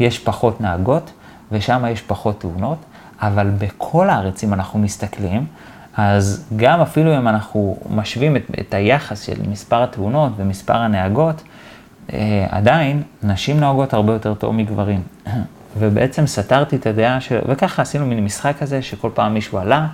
יש 0.00 0.18
פחות 0.18 0.60
נהגות, 0.60 1.12
ושם 1.52 1.84
יש 1.90 2.02
פחות 2.02 2.40
תאונות, 2.40 2.78
אבל 3.22 3.50
בכל 3.58 4.10
הארץ, 4.10 4.44
אם 4.44 4.54
אנחנו 4.54 4.78
מסתכלים, 4.78 5.46
אז 5.96 6.44
גם 6.56 6.80
אפילו 6.80 7.18
אם 7.18 7.28
אנחנו 7.28 7.76
משווים 7.90 8.36
את, 8.36 8.42
את 8.60 8.74
היחס 8.74 9.22
של 9.22 9.36
מספר 9.50 9.82
התאונות 9.82 10.32
ומספר 10.36 10.76
הנהגות, 10.76 11.42
אה, 12.12 12.46
עדיין 12.50 13.02
נשים 13.22 13.60
נוהגות 13.60 13.94
הרבה 13.94 14.12
יותר 14.12 14.34
טוב 14.34 14.54
מגברים. 14.54 15.02
ובעצם 15.78 16.26
סתרתי 16.26 16.76
את 16.76 16.86
הדעה 16.86 17.20
של... 17.20 17.38
וככה 17.48 17.82
עשינו 17.82 18.06
מין 18.06 18.24
משחק 18.24 18.54
כזה, 18.58 18.82
שכל 18.82 19.10
פעם 19.14 19.34
מישהו 19.34 19.58
עלה, 19.58 19.86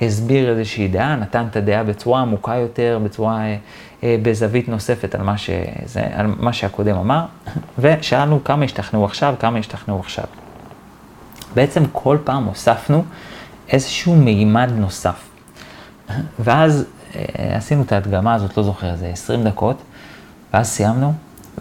הסביר 0.00 0.50
איזושהי 0.50 0.88
דעה, 0.88 1.16
נתן 1.16 1.46
את 1.50 1.56
הדעה 1.56 1.84
בצורה 1.84 2.20
עמוקה 2.20 2.54
יותר, 2.54 2.98
בצורה, 3.04 3.40
אה, 3.40 3.56
אה, 4.02 4.16
בזווית 4.22 4.68
נוספת 4.68 5.14
על 5.14 5.22
מה, 5.22 5.38
שזה, 5.38 6.02
על 6.12 6.26
מה 6.38 6.52
שהקודם 6.52 6.96
אמר, 6.96 7.24
ושאלנו 7.78 8.44
כמה 8.44 8.64
השתכנעו 8.64 9.04
עכשיו, 9.04 9.34
כמה 9.38 9.58
השתכנעו 9.58 10.00
עכשיו. 10.00 10.24
בעצם 11.56 11.84
כל 11.92 12.18
פעם 12.24 12.44
הוספנו 12.44 13.04
איזשהו 13.68 14.16
מימד 14.16 14.70
נוסף. 14.76 15.28
ואז 16.38 16.84
אה, 17.14 17.56
עשינו 17.56 17.82
את 17.82 17.92
ההדגמה 17.92 18.34
הזאת, 18.34 18.56
לא 18.56 18.62
זוכר, 18.62 18.90
איזה 18.90 19.06
20 19.06 19.44
דקות, 19.44 19.82
ואז 20.54 20.68
סיימנו, 20.68 21.12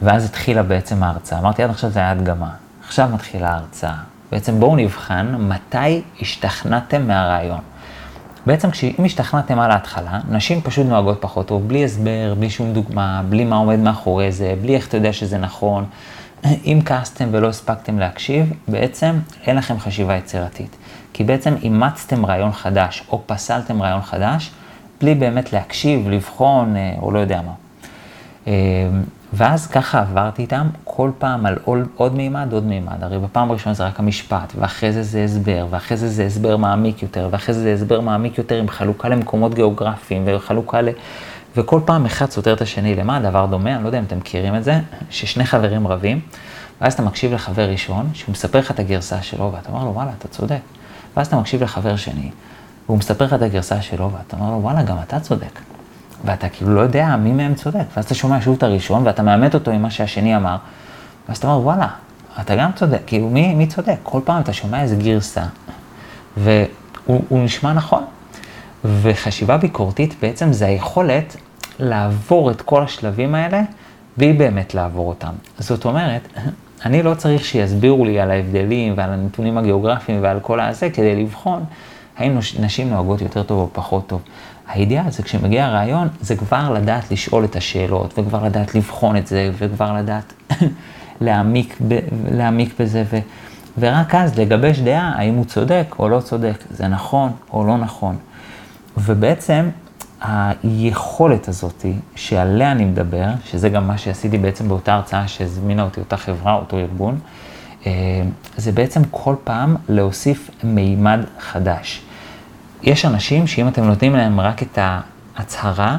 ואז 0.01 0.25
התחילה 0.25 0.63
בעצם 0.63 1.03
ההרצאה. 1.03 1.39
אמרתי, 1.39 1.63
עד 1.63 1.69
עכשיו 1.69 1.89
זה 1.89 1.99
היה 1.99 2.11
הדגמה. 2.11 2.49
עכשיו 2.87 3.09
מתחילה 3.13 3.49
ההרצאה. 3.49 3.95
בעצם 4.31 4.59
בואו 4.59 4.75
נבחן 4.75 5.35
מתי 5.39 6.01
השתכנעתם 6.21 7.07
מהרעיון. 7.07 7.59
בעצם 8.45 8.69
אם 8.99 9.05
השתכנעתם 9.05 9.59
על 9.59 9.71
ההתחלה, 9.71 10.19
נשים 10.29 10.61
פשוט 10.61 10.85
נוהגות 10.87 11.17
פחות 11.21 11.47
טוב, 11.47 11.67
בלי 11.67 11.85
הסבר, 11.85 12.33
בלי 12.39 12.49
שום 12.49 12.73
דוגמה, 12.73 13.21
בלי 13.29 13.45
מה 13.45 13.55
עומד 13.55 13.79
מאחורי 13.79 14.31
זה, 14.31 14.53
בלי 14.61 14.75
איך 14.75 14.87
אתה 14.87 14.97
יודע 14.97 15.13
שזה 15.13 15.37
נכון. 15.37 15.85
אם 16.65 16.79
כעסתם 16.85 17.29
ולא 17.31 17.47
הספקתם 17.47 17.99
להקשיב, 17.99 18.53
בעצם 18.67 19.19
אין 19.47 19.55
לכם 19.55 19.79
חשיבה 19.79 20.15
יצירתית. 20.15 20.75
כי 21.13 21.23
בעצם 21.23 21.53
אימצתם 21.61 22.25
רעיון 22.25 22.51
חדש, 22.51 23.03
או 23.11 23.21
פסלתם 23.25 23.81
רעיון 23.81 24.01
חדש, 24.01 24.51
בלי 25.01 25.15
באמת 25.15 25.53
להקשיב, 25.53 26.09
לבחון, 26.09 26.75
אה, 26.75 26.93
או 27.01 27.11
לא 27.11 27.19
יודע 27.19 27.41
מה. 27.41 27.51
אה, 28.47 28.53
ואז 29.33 29.67
ככה 29.67 29.99
עברתי 29.99 30.41
איתם 30.41 30.67
כל 30.83 31.11
פעם 31.17 31.45
על 31.45 31.57
עוד, 31.95 32.15
מימד, 32.15 32.53
עוד 32.53 32.65
מימד. 32.65 33.03
הרי 33.03 33.19
בפעם 33.19 33.49
הראשונה 33.49 33.73
זה 33.73 33.85
רק 33.85 33.99
המשפט, 33.99 34.53
ואחרי 34.59 34.91
זה 34.91 35.03
זה 35.03 35.23
הסבר, 35.23 35.67
ואחרי 35.69 35.97
זה 35.97 36.09
זה 36.09 36.25
הסבר 36.25 36.57
מעמיק 36.57 37.01
יותר, 37.03 37.27
ואחרי 37.31 37.53
זה 37.55 37.61
זה 37.61 37.73
הסבר 37.73 38.01
מעמיק 38.01 38.37
יותר 38.37 38.59
עם 38.59 38.69
חלוקה 38.69 39.09
למקומות 39.09 39.53
גיאוגרפיים, 39.53 40.23
וחלוקה 40.27 40.81
ל... 40.81 40.89
וכל 41.55 41.79
פעם 41.85 42.05
אחד 42.05 42.29
סותר 42.29 42.53
את 42.53 42.61
השני. 42.61 42.95
למה 42.95 43.17
הדבר 43.17 43.45
דומה? 43.45 43.75
אני 43.75 43.83
לא 43.83 43.87
יודע 43.87 43.99
אם 43.99 44.03
אתם 44.03 44.17
מכירים 44.17 44.55
את 44.55 44.63
זה, 44.63 44.79
ששני 45.09 45.45
חברים 45.45 45.87
רבים, 45.87 46.19
ואז 46.81 46.93
אתה 46.93 47.01
מקשיב 47.01 47.33
לחבר 47.33 47.69
ראשון, 47.69 48.09
שהוא 48.13 48.31
מספר 48.31 48.59
לך 48.59 48.71
את 48.71 48.79
הגרסה 48.79 49.21
שלו, 49.21 49.51
ואתה 49.55 49.71
אומר 49.71 49.83
לו, 49.83 49.93
וואלה, 49.93 50.11
אתה 50.17 50.27
צודק. 50.27 50.59
ואז 51.17 51.27
אתה 51.27 51.35
מקשיב 51.35 51.63
לחבר 51.63 51.95
שני, 51.95 52.31
והוא 52.85 52.97
מספר 52.97 53.25
לך 53.25 53.33
את 53.33 53.41
הגרסה 53.41 53.81
שלו, 53.81 54.11
ואתה 54.11 54.37
אומר 54.37 54.51
לו, 54.51 54.57
וואלה, 54.61 54.83
גם 54.83 54.97
אתה 55.07 55.19
צודק. 55.19 55.59
ואתה 56.25 56.49
כאילו 56.49 56.75
לא 56.75 56.81
יודע 56.81 57.15
מי 57.15 57.31
מהם 57.31 57.55
צודק. 57.55 57.83
ואז 57.95 58.05
אתה 58.05 58.15
שומע 58.15 58.41
שוב 58.41 58.55
את 58.57 58.63
הראשון, 58.63 59.07
ואתה 59.07 59.23
מאמת 59.23 59.53
אותו 59.53 59.71
עם 59.71 59.81
מה 59.81 59.91
שהשני 59.91 60.35
אמר, 60.35 60.55
ואז 61.29 61.37
אתה 61.37 61.47
אומר, 61.47 61.65
וואלה, 61.65 61.87
אתה 62.41 62.55
גם 62.55 62.71
צודק, 62.75 63.01
כאילו 63.05 63.29
מי, 63.29 63.53
מי 63.53 63.67
צודק? 63.67 63.97
כל 64.03 64.19
פעם 64.23 64.41
אתה 64.41 64.53
שומע 64.53 64.81
איזה 64.81 64.95
גרסה, 64.95 65.43
והוא 66.37 67.19
נשמע 67.31 67.73
נכון. 67.73 68.03
וחשיבה 69.01 69.57
ביקורתית 69.57 70.15
בעצם 70.21 70.53
זה 70.53 70.65
היכולת 70.65 71.35
לעבור 71.79 72.51
את 72.51 72.61
כל 72.61 72.83
השלבים 72.83 73.35
האלה, 73.35 73.61
והיא 74.17 74.39
באמת 74.39 74.73
לעבור 74.73 75.09
אותם. 75.09 75.33
זאת 75.59 75.85
אומרת, 75.85 76.27
אני 76.85 77.03
לא 77.03 77.13
צריך 77.13 77.45
שיסבירו 77.45 78.05
לי 78.05 78.19
על 78.19 78.31
ההבדלים 78.31 78.93
ועל 78.97 79.13
הנתונים 79.13 79.57
הגיאוגרפיים 79.57 80.23
ועל 80.23 80.39
כל 80.39 80.59
הזה 80.59 80.89
כדי 80.89 81.23
לבחון 81.23 81.63
האם 82.17 82.37
נשים 82.59 82.89
נוהגות 82.89 83.21
יותר 83.21 83.43
טוב 83.43 83.59
או 83.59 83.69
פחות 83.73 84.07
טוב. 84.07 84.21
הידיעה 84.67 85.09
זה 85.09 85.23
כשמגיע 85.23 85.65
הרעיון, 85.65 86.07
זה 86.21 86.35
כבר 86.35 86.73
לדעת 86.73 87.11
לשאול 87.11 87.45
את 87.45 87.55
השאלות, 87.55 88.19
וכבר 88.19 88.43
לדעת 88.43 88.75
לבחון 88.75 89.17
את 89.17 89.27
זה, 89.27 89.51
וכבר 89.57 89.93
לדעת 89.93 90.33
להעמיק, 91.21 91.77
ב, 91.87 91.99
להעמיק 92.31 92.73
בזה, 92.79 93.03
ו, 93.11 93.17
ורק 93.79 94.15
אז 94.15 94.39
לגבש 94.39 94.79
דעה 94.79 95.13
האם 95.15 95.35
הוא 95.35 95.45
צודק 95.45 95.95
או 95.99 96.09
לא 96.09 96.19
צודק, 96.19 96.63
זה 96.69 96.87
נכון 96.87 97.31
או 97.53 97.67
לא 97.67 97.77
נכון. 97.77 98.17
ובעצם 98.97 99.69
היכולת 100.21 101.47
הזאת 101.47 101.85
שעליה 102.15 102.71
אני 102.71 102.85
מדבר, 102.85 103.27
שזה 103.45 103.69
גם 103.69 103.87
מה 103.87 103.97
שעשיתי 103.97 104.37
בעצם 104.37 104.67
באותה 104.67 104.93
הרצאה 104.93 105.27
שהזמינה 105.27 105.83
אותי 105.83 105.99
אותה 105.99 106.17
חברה, 106.17 106.53
אותו 106.53 106.77
ארגון, 106.77 107.19
אה, 107.85 107.91
זה 108.57 108.71
בעצם 108.71 109.01
כל 109.11 109.35
פעם 109.43 109.75
להוסיף 109.89 110.49
מימד 110.63 111.19
חדש. 111.39 112.01
יש 112.83 113.05
אנשים 113.05 113.47
שאם 113.47 113.67
אתם 113.67 113.83
נותנים 113.83 114.15
להם 114.15 114.39
רק 114.39 114.63
את 114.63 114.79
ההצהרה, 115.37 115.97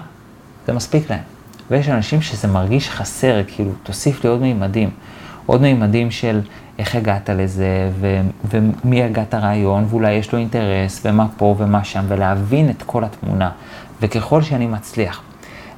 זה 0.66 0.72
מספיק 0.72 1.10
להם. 1.10 1.22
ויש 1.70 1.88
אנשים 1.88 2.22
שזה 2.22 2.48
מרגיש 2.48 2.90
חסר, 2.90 3.42
כאילו, 3.46 3.70
תוסיף 3.82 4.24
לי 4.24 4.30
עוד 4.30 4.40
מימדים. 4.40 4.90
עוד 5.46 5.60
מימדים 5.60 6.10
של 6.10 6.40
איך 6.78 6.94
הגעת 6.94 7.30
לזה, 7.30 7.90
ו- 8.00 8.20
ומי 8.44 9.02
הגעת 9.02 9.34
הרעיון, 9.34 9.86
ואולי 9.88 10.12
יש 10.12 10.32
לו 10.32 10.38
אינטרס, 10.38 11.00
ומה 11.04 11.26
פה 11.36 11.54
ומה 11.58 11.84
שם, 11.84 12.04
ולהבין 12.08 12.70
את 12.70 12.82
כל 12.82 13.04
התמונה. 13.04 13.50
וככל 14.02 14.42
שאני 14.42 14.66
מצליח 14.66 15.22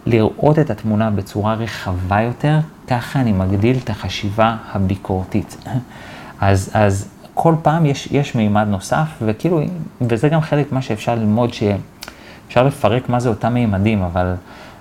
לראות 0.07 0.59
את 0.59 0.71
התמונה 0.71 1.11
בצורה 1.11 1.55
רחבה 1.55 2.21
יותר, 2.21 2.59
ככה 2.89 3.21
אני 3.21 3.33
מגדיל 3.33 3.77
את 3.85 3.91
החשיבה 3.91 4.57
הביקורתית. 4.73 5.57
אז, 6.41 6.71
אז 6.75 7.09
כל 7.35 7.55
פעם 7.63 7.87
יש, 7.87 8.09
יש 8.11 8.35
מימד 8.35 8.67
נוסף, 8.69 9.07
וכאילו, 9.23 9.61
וזה 10.01 10.29
גם 10.29 10.41
חלק 10.41 10.73
מה 10.73 10.83
שאפשר 10.83 11.15
ללמוד, 11.15 11.51
שאפשר 11.55 12.63
לפרק 12.63 13.09
מה 13.09 13.21
זה 13.21 13.29
אותם 13.29 13.55
מימדים, 13.55 14.03
אבל, 14.03 14.35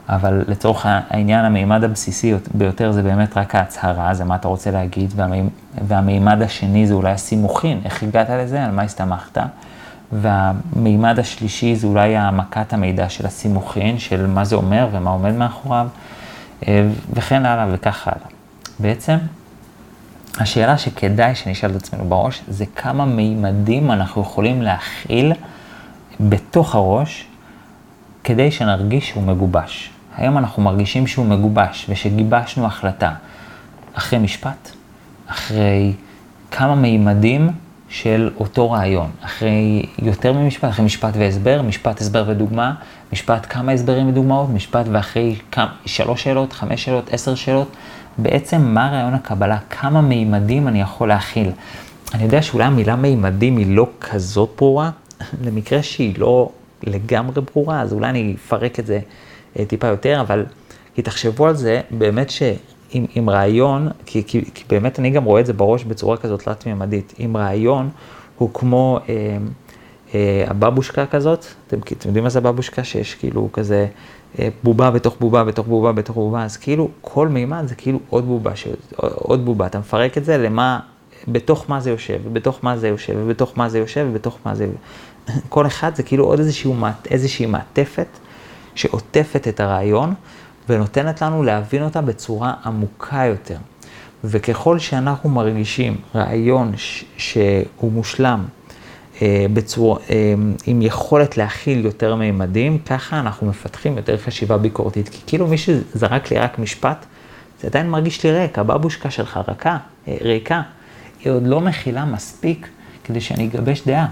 אבל 0.09 0.43
לצורך 0.47 0.85
העניין, 0.85 1.45
המימד 1.45 1.83
הבסיסי 1.83 2.33
ביותר 2.53 2.91
זה 2.91 3.03
באמת 3.03 3.37
רק 3.37 3.55
ההצהרה, 3.55 4.13
זה 4.13 4.23
מה 4.23 4.35
אתה 4.35 4.47
רוצה 4.47 4.71
להגיד, 4.71 5.13
והמימד, 5.87 6.41
השני 6.41 6.87
זה 6.87 6.93
אולי 6.93 7.11
הסימוכין, 7.11 7.81
איך 7.85 8.03
הגעת 8.03 8.29
לזה, 8.29 8.65
על 8.65 8.71
מה 8.71 8.81
הסתמכת. 8.81 9.37
והמימד 10.11 11.19
השלישי 11.19 11.75
זה 11.75 11.87
אולי 11.87 12.15
העמקת 12.15 12.73
המידע 12.73 13.09
של 13.09 13.25
הסימוכין, 13.25 13.99
של 13.99 14.27
מה 14.27 14.45
זה 14.45 14.55
אומר 14.55 14.87
ומה 14.91 15.09
עומד 15.09 15.33
מאחוריו, 15.33 15.87
אה, 16.67 16.87
וכן 17.13 17.45
הלאה 17.45 17.67
וכך 17.71 18.07
הלאה. 18.07 18.27
בעצם, 18.79 19.17
השאלה 20.39 20.77
שכדאי 20.77 21.35
שנשאל 21.35 21.71
את 21.71 21.75
עצמנו 21.75 22.09
בראש, 22.09 22.41
זה 22.47 22.65
כמה 22.75 23.05
מימדים 23.05 23.91
אנחנו 23.91 24.21
יכולים 24.21 24.61
להכיל 24.61 25.33
בתוך 26.19 26.75
הראש, 26.75 27.27
כדי 28.23 28.51
שנרגיש 28.51 29.09
שהוא 29.09 29.23
מגובש. 29.23 29.96
היום 30.17 30.37
אנחנו 30.37 30.63
מרגישים 30.63 31.07
שהוא 31.07 31.25
מגובש, 31.25 31.85
ושגיבשנו 31.89 32.65
החלטה 32.65 33.13
אחרי 33.93 34.19
משפט, 34.19 34.71
אחרי 35.27 35.93
כמה 36.51 36.75
מימדים 36.75 37.49
של 37.89 38.29
אותו 38.39 38.71
רעיון. 38.71 39.09
אחרי 39.21 39.85
יותר 40.01 40.33
ממשפט, 40.33 40.69
אחרי 40.69 40.85
משפט 40.85 41.13
והסבר, 41.17 41.61
משפט, 41.61 42.01
הסבר 42.01 42.23
ודוגמה, 42.27 42.73
משפט, 43.13 43.45
כמה 43.49 43.71
הסברים 43.71 44.09
ודוגמאות, 44.09 44.49
משפט 44.49 44.85
ואחרי 44.91 45.35
כמה, 45.51 45.71
שלוש 45.85 46.23
שאלות, 46.23 46.53
חמש 46.53 46.83
שאלות, 46.83 47.13
עשר 47.13 47.35
שאלות. 47.35 47.75
בעצם 48.17 48.61
מה 48.61 48.89
רעיון 48.91 49.13
הקבלה, 49.13 49.57
כמה 49.69 50.01
מימדים 50.01 50.67
אני 50.67 50.81
יכול 50.81 51.07
להכיל. 51.07 51.51
אני 52.13 52.23
יודע 52.23 52.41
שאולי 52.41 52.65
המילה 52.65 52.95
מימדים 52.95 53.57
היא 53.57 53.75
לא 53.75 53.87
כזאת 54.01 54.49
ברורה, 54.57 54.89
למקרה 55.45 55.83
שהיא 55.83 56.13
לא 56.17 56.49
לגמרי 56.83 57.41
ברורה, 57.53 57.81
אז 57.81 57.93
אולי 57.93 58.09
אני 58.09 58.35
אפרק 58.45 58.79
את 58.79 58.85
זה 58.85 58.99
טיפה 59.67 59.87
יותר, 59.87 60.21
אבל 60.21 60.45
כי 60.95 61.01
תחשבו 61.01 61.47
על 61.47 61.55
זה, 61.55 61.81
באמת 61.91 62.29
ש... 62.29 62.41
עם, 62.91 63.05
עם 63.15 63.29
רעיון, 63.29 63.89
כי, 64.05 64.23
כי, 64.27 64.43
כי 64.53 64.63
באמת 64.69 64.99
אני 64.99 65.09
גם 65.09 65.23
רואה 65.23 65.41
את 65.41 65.45
זה 65.45 65.53
בראש 65.53 65.83
בצורה 65.83 66.17
כזאת 66.17 66.41
תלת-ממדית, 66.41 67.13
אם 67.19 67.37
רעיון 67.37 67.89
הוא 68.37 68.49
כמו 68.53 68.99
אה, 69.09 69.37
אה, 70.13 70.45
הבבושקה 70.47 71.05
כזאת, 71.05 71.45
אתם, 71.67 71.77
אתם 71.79 72.07
יודעים 72.07 72.23
מה 72.23 72.29
זה 72.29 72.39
הבבושקה? 72.39 72.83
שיש 72.83 73.15
כאילו 73.15 73.49
כזה 73.53 73.87
אה, 74.39 74.49
בובה 74.63 74.91
בתוך 74.91 75.15
בובה 75.19 75.43
בתוך 75.43 75.67
בובה 75.67 75.91
בתוך 75.91 76.15
בובה, 76.15 76.43
אז 76.43 76.57
כאילו 76.57 76.89
כל 77.01 77.27
מימד 77.27 77.63
זה 77.67 77.75
כאילו 77.75 77.99
עוד 78.09 78.25
בובה, 78.25 78.55
ש, 78.55 78.67
עוד 79.15 79.45
בובה, 79.45 79.65
אתה 79.65 79.79
מפרק 79.79 80.17
את 80.17 80.25
זה 80.25 80.37
למה, 80.37 80.79
בתוך 81.27 81.65
מה 81.69 81.79
זה 81.79 81.89
יושב, 81.89 82.19
ובתוך 82.25 82.59
מה 82.63 82.77
זה 82.77 82.87
יושב, 82.87 83.13
ובתוך 83.17 83.53
מה 83.57 83.69
זה 83.69 83.79
יושב, 83.79 84.07
ובתוך 84.09 84.37
מה 84.45 84.55
זה. 84.55 84.67
כל 85.49 85.67
אחד 85.67 85.95
זה 85.95 86.03
כאילו 86.03 86.25
עוד 86.25 86.39
איזושהי, 86.39 86.71
איזושהי 87.11 87.45
מעטפת 87.45 88.07
שעוטפת 88.77 89.47
את 89.47 89.59
הרעיון. 89.59 90.13
ונותנת 90.69 91.21
לנו 91.21 91.43
להבין 91.43 91.83
אותה 91.83 92.01
בצורה 92.01 92.53
עמוקה 92.65 93.23
יותר. 93.25 93.57
וככל 94.23 94.79
שאנחנו 94.79 95.29
מרגישים 95.29 95.95
רעיון 96.15 96.71
ש- 96.77 97.05
שהוא 97.17 97.91
מושלם, 97.91 98.45
אה, 99.21 99.45
בצורה, 99.53 99.99
אה, 100.09 100.33
עם 100.65 100.81
יכולת 100.81 101.37
להכיל 101.37 101.85
יותר 101.85 102.15
מימדים, 102.15 102.77
ככה 102.77 103.19
אנחנו 103.19 103.47
מפתחים 103.47 103.97
יותר 103.97 104.17
חשיבה 104.17 104.57
ביקורתית. 104.57 105.09
כי 105.09 105.17
כאילו 105.27 105.47
מי 105.47 105.57
שזרק 105.57 106.31
לי 106.31 106.37
רק 106.39 106.59
משפט, 106.59 107.05
זה 107.61 107.67
עדיין 107.67 107.89
מרגיש 107.89 108.23
לי 108.23 108.31
ריק, 108.31 108.59
הבבושקה 108.59 109.09
שלך 109.11 109.39
רכה, 109.47 109.77
אה, 110.07 110.17
ריקה. 110.21 110.61
היא 111.23 111.33
עוד 111.33 111.47
לא 111.47 111.61
מכילה 111.61 112.05
מספיק 112.05 112.67
כדי 113.03 113.21
שאני 113.21 113.47
אגבש 113.47 113.81
דעה. 113.87 114.07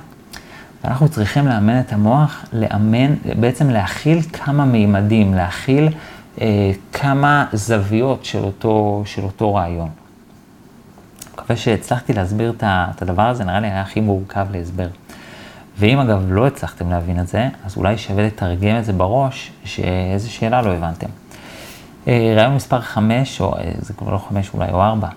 ואנחנו 0.86 1.10
צריכים 1.10 1.48
לאמן 1.48 1.80
את 1.80 1.93
המוח, 1.93 2.45
לאמן, 2.54 3.15
בעצם 3.39 3.69
להכיל 3.69 4.21
כמה 4.21 4.65
מימדים, 4.65 5.34
להכיל 5.34 5.89
אה, 6.41 6.71
כמה 6.93 7.45
זוויות 7.54 8.26
של 8.26 8.43
אותו, 8.43 9.04
של 9.06 9.24
אותו 9.24 9.56
רעיון. 9.56 9.89
מקווה 11.34 11.56
שהצלחתי 11.56 12.13
להסביר 12.13 12.54
את 12.60 13.02
הדבר 13.02 13.21
הזה, 13.21 13.43
נראה 13.43 13.60
לי 13.60 13.67
היה 13.67 13.82
הכי 13.82 14.02
מורכב 14.02 14.48
להסבר. 14.52 14.88
ואם 15.78 16.00
אגב 16.00 16.26
לא 16.28 16.48
הצלחתם 16.48 16.89
להבין 16.89 17.19
את 17.19 17.28
זה, 17.28 17.50
אז 17.65 17.78
אולי 17.78 17.98
שווה 17.98 18.26
לתרגם 18.26 18.78
את 18.80 18.86
זה 18.86 18.93
בראש, 18.93 19.52
שאיזה 19.63 20.30
שאלה 20.30 20.62
לא 20.62 20.74
הבנתם. 20.74 21.08
אה, 22.08 22.34
רעיון 22.38 22.56
מספר 22.56 22.82
5, 22.82 23.41
או 23.41 23.58
אה, 23.58 23.71
זה 23.80 23.93
כבר 23.93 24.12
לא 24.12 24.17
5 24.17 24.50
אולי, 24.54 24.71
או 24.71 24.82
4, 24.82 25.08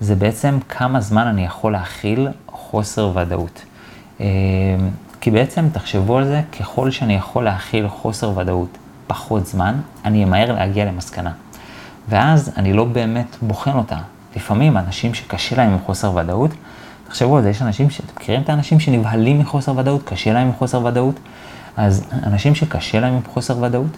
זה 0.00 0.14
בעצם 0.14 0.58
כמה 0.68 1.00
זמן 1.00 1.26
אני 1.26 1.44
יכול 1.44 1.72
להכיל 1.72 2.28
חוסר 2.46 3.12
ודאות. 3.14 3.64
כי 5.26 5.30
בעצם, 5.30 5.68
תחשבו 5.72 6.18
על 6.18 6.24
זה, 6.24 6.42
ככל 6.60 6.90
שאני 6.90 7.14
יכול 7.14 7.44
להכיל 7.44 7.88
חוסר 7.88 8.38
ודאות 8.38 8.78
פחות 9.06 9.46
זמן, 9.46 9.74
אני 10.04 10.24
אמהר 10.24 10.52
להגיע 10.52 10.84
למסקנה. 10.84 11.32
ואז 12.08 12.52
אני 12.56 12.72
לא 12.72 12.84
באמת 12.84 13.36
בוחן 13.42 13.72
אותה. 13.72 13.96
לפעמים 14.36 14.76
אנשים 14.76 15.14
שקשה 15.14 15.56
להם 15.56 15.72
עם 15.72 15.78
חוסר 15.86 16.16
ודאות, 16.16 16.50
תחשבו 17.08 17.36
על 17.36 17.42
זה, 17.42 17.50
יש 17.50 17.62
אנשים, 17.62 17.86
אתם 17.86 18.12
מכירים 18.16 18.42
את 18.42 18.48
האנשים 18.48 18.80
שנבהלים 18.80 19.38
מחוסר 19.38 19.76
ודאות, 19.76 20.02
קשה 20.02 20.32
להם 20.32 20.46
עם 20.46 20.52
חוסר 20.52 20.84
ודאות? 20.84 21.20
אז 21.76 22.04
אנשים 22.22 22.54
שקשה 22.54 23.00
להם 23.00 23.14
עם 23.14 23.22
חוסר 23.32 23.62
ודאות, 23.62 23.96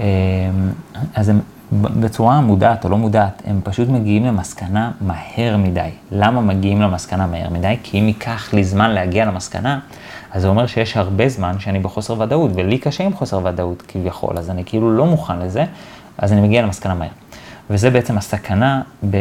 אה, 0.00 0.06
אז 1.14 1.28
הם 1.28 1.40
בצורה 1.72 2.40
מודעת 2.40 2.84
או 2.84 2.90
לא 2.90 2.98
מודעת, 2.98 3.42
הם 3.46 3.60
פשוט 3.64 3.88
מגיעים 3.88 4.24
למסקנה 4.24 4.90
מהר 5.00 5.56
מדי. 5.56 5.90
למה 6.12 6.40
מגיעים 6.40 6.82
למסקנה 6.82 7.26
מהר 7.26 7.50
מדי? 7.50 7.76
כי 7.82 8.00
אם 8.00 8.08
ייקח 8.08 8.54
לי 8.54 8.64
זמן 8.64 8.90
להגיע 8.90 9.24
למסקנה, 9.24 9.78
אז 10.32 10.42
זה 10.42 10.48
אומר 10.48 10.66
שיש 10.66 10.96
הרבה 10.96 11.28
זמן 11.28 11.60
שאני 11.60 11.78
בחוסר 11.78 12.20
ודאות, 12.20 12.50
ולי 12.54 12.78
קשה 12.78 13.04
עם 13.04 13.14
חוסר 13.14 13.40
ודאות 13.44 13.82
כביכול, 13.88 14.38
אז 14.38 14.50
אני 14.50 14.64
כאילו 14.64 14.96
לא 14.96 15.06
מוכן 15.06 15.38
לזה, 15.38 15.64
אז 16.18 16.32
אני 16.32 16.40
מגיע 16.40 16.62
למסקנה 16.62 16.94
מהר. 16.94 17.08
וזה 17.70 17.90
בעצם 17.90 18.18
הסכנה 18.18 18.82
אה, 19.04 19.18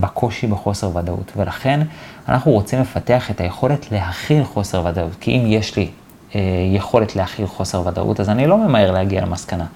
בקושי 0.00 0.46
בחוסר 0.46 0.96
ודאות. 0.96 1.32
ולכן 1.36 1.80
אנחנו 2.28 2.52
רוצים 2.52 2.80
לפתח 2.80 3.30
את 3.30 3.40
היכולת 3.40 3.92
להכיל 3.92 4.44
חוסר 4.44 4.86
ודאות, 4.86 5.16
כי 5.20 5.30
אם 5.30 5.44
יש 5.46 5.76
לי 5.76 5.88
אה, 6.34 6.40
יכולת 6.74 7.16
להכיל 7.16 7.46
חוסר 7.46 7.86
ודאות, 7.86 8.20
אז 8.20 8.28
אני 8.30 8.46
לא 8.46 8.58
ממהר 8.58 8.90
להגיע 8.90 9.20
למסקנה. 9.20 9.66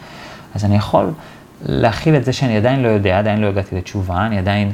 אז 0.54 0.64
אני 0.64 0.76
יכול 0.76 1.10
להכיל 1.62 2.16
את 2.16 2.24
זה 2.24 2.32
שאני 2.32 2.56
עדיין 2.56 2.82
לא 2.82 2.88
יודע, 2.88 3.18
עדיין 3.18 3.40
לא 3.40 3.46
הגעתי 3.46 3.76
לתשובה, 3.76 4.26
אני 4.26 4.38
עדיין, 4.38 4.72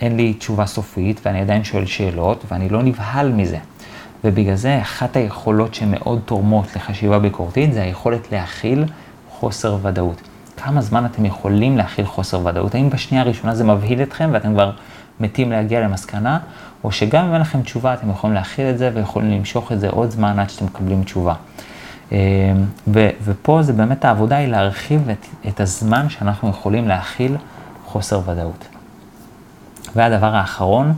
אין 0.00 0.16
לי 0.16 0.34
תשובה 0.34 0.66
סופית, 0.66 1.20
ואני 1.24 1.40
עדיין 1.40 1.64
שואל 1.64 1.86
שאלות, 1.86 2.44
ואני 2.50 2.68
לא 2.68 2.82
נבהל 2.82 3.32
מזה. 3.32 3.58
ובגלל 4.24 4.54
זה 4.54 4.78
אחת 4.82 5.16
היכולות 5.16 5.74
שמאוד 5.74 6.20
תורמות 6.24 6.76
לחשיבה 6.76 7.18
ביקורתית 7.18 7.72
זה 7.72 7.82
היכולת 7.82 8.32
להכיל 8.32 8.84
חוסר 9.30 9.78
ודאות. 9.82 10.20
כמה 10.56 10.80
זמן 10.80 11.04
אתם 11.04 11.24
יכולים 11.24 11.76
להכיל 11.76 12.04
חוסר 12.04 12.46
ודאות? 12.46 12.74
האם 12.74 12.90
בשנייה 12.90 13.22
הראשונה 13.24 13.54
זה 13.54 13.64
מבהיל 13.64 14.02
אתכם 14.02 14.30
ואתם 14.32 14.54
כבר 14.54 14.72
מתים 15.20 15.50
להגיע 15.50 15.80
למסקנה, 15.80 16.38
או 16.84 16.92
שגם 16.92 17.24
אם 17.24 17.32
אין 17.32 17.40
לכם 17.40 17.62
תשובה 17.62 17.94
אתם 17.94 18.10
יכולים 18.10 18.34
להכיל 18.34 18.70
את 18.70 18.78
זה 18.78 18.90
ויכולים 18.94 19.30
למשוך 19.30 19.72
את 19.72 19.80
זה 19.80 19.88
עוד 19.88 20.10
זמן 20.10 20.38
עד 20.38 20.50
שאתם 20.50 20.64
מקבלים 20.64 21.04
תשובה. 21.04 21.34
ו, 22.88 23.08
ופה 23.24 23.62
זה 23.62 23.72
באמת 23.72 24.04
העבודה 24.04 24.36
היא 24.36 24.48
להרחיב 24.48 25.08
את, 25.10 25.26
את 25.48 25.60
הזמן 25.60 26.08
שאנחנו 26.08 26.48
יכולים 26.50 26.88
להכיל 26.88 27.36
חוסר 27.86 28.20
ודאות. 28.26 28.68
והדבר 29.96 30.34
האחרון, 30.34 30.92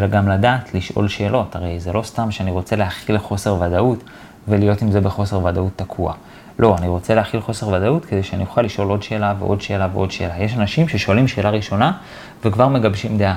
זה 0.00 0.06
גם 0.06 0.28
לדעת 0.28 0.74
לשאול 0.74 1.08
שאלות, 1.08 1.56
הרי 1.56 1.80
זה 1.80 1.92
לא 1.92 2.02
סתם 2.02 2.30
שאני 2.30 2.50
רוצה 2.50 2.76
להכיל 2.76 3.18
חוסר 3.18 3.56
ודאות 3.60 4.04
ולהיות 4.48 4.82
עם 4.82 4.90
זה 4.90 5.00
בחוסר 5.00 5.44
ודאות 5.44 5.72
תקוע. 5.76 6.14
לא, 6.58 6.76
אני 6.78 6.88
רוצה 6.88 7.14
להכיל 7.14 7.40
חוסר 7.40 7.68
ודאות 7.68 8.04
כדי 8.04 8.22
שאני 8.22 8.42
אוכל 8.42 8.62
לשאול 8.62 8.88
עוד 8.88 9.02
שאלה 9.02 9.34
ועוד 9.38 9.60
שאלה 9.60 9.88
ועוד 9.92 10.10
שאלה. 10.10 10.38
יש 10.38 10.54
אנשים 10.54 10.88
ששואלים 10.88 11.28
שאלה 11.28 11.50
ראשונה 11.50 11.92
וכבר 12.44 12.68
מגבשים 12.68 13.18
דעה. 13.18 13.36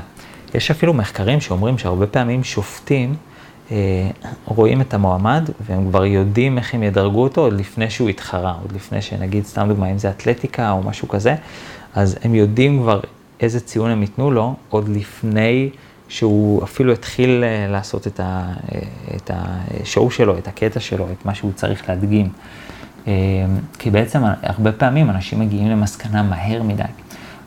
יש 0.54 0.72
אפילו 0.72 0.94
מחקרים 0.94 1.42
שאומרים 1.42 1.78
שהרבה 1.78 2.08
פעמים 2.08 2.44
שופטים 2.44 3.16
אה, 3.72 4.10
רואים 4.46 4.82
את 4.82 4.94
המועמד 4.94 5.50
והם 5.66 5.90
כבר 5.90 6.06
יודעים 6.06 6.58
איך 6.58 6.74
הם 6.74 6.84
ידרגו 6.84 7.24
אותו 7.24 7.42
עוד 7.42 7.54
לפני 7.54 7.90
שהוא 7.90 8.10
התחרה, 8.10 8.54
עוד 8.62 8.72
לפני 8.72 9.02
שנגיד, 9.02 9.46
סתם 9.46 9.68
דוגמא, 9.68 9.86
אם 9.92 9.98
זה 9.98 10.10
אתלטיקה 10.10 10.72
או 10.72 10.84
משהו 10.84 11.08
כזה, 11.08 11.36
אז 11.96 12.18
הם 12.24 12.36
יודעים 12.36 12.82
כבר 12.82 13.00
איזה 13.40 13.60
ציון 13.60 13.92
הם 13.92 14.02
ייתנו 14.02 14.32
לו 14.32 14.56
עוד 14.70 14.90
לפני 14.90 15.70
שהוא 16.10 16.64
אפילו 16.64 16.94
התחיל 16.94 17.44
אה, 17.44 17.68
לעשות 17.72 18.08
את, 18.08 18.20
ה, 18.20 18.24
אה, 18.24 18.80
את 19.16 19.32
השואו 19.34 20.12
שלו, 20.12 20.38
את 20.38 20.48
הקטע 20.48 20.80
שלו, 20.80 21.08
את 21.12 21.26
מה 21.26 21.36
שהוא 21.36 21.52
צריך 21.56 21.90
להדגים. 21.90 22.30
אה, 23.08 23.14
כי 23.80 23.92
בעצם 23.92 24.24
הרבה 24.42 24.72
פעמים 24.72 25.10
אנשים 25.10 25.40
מגיעים 25.40 25.70
למסקנה 25.70 26.24
מהר 26.24 26.64
מדי. 26.64 26.84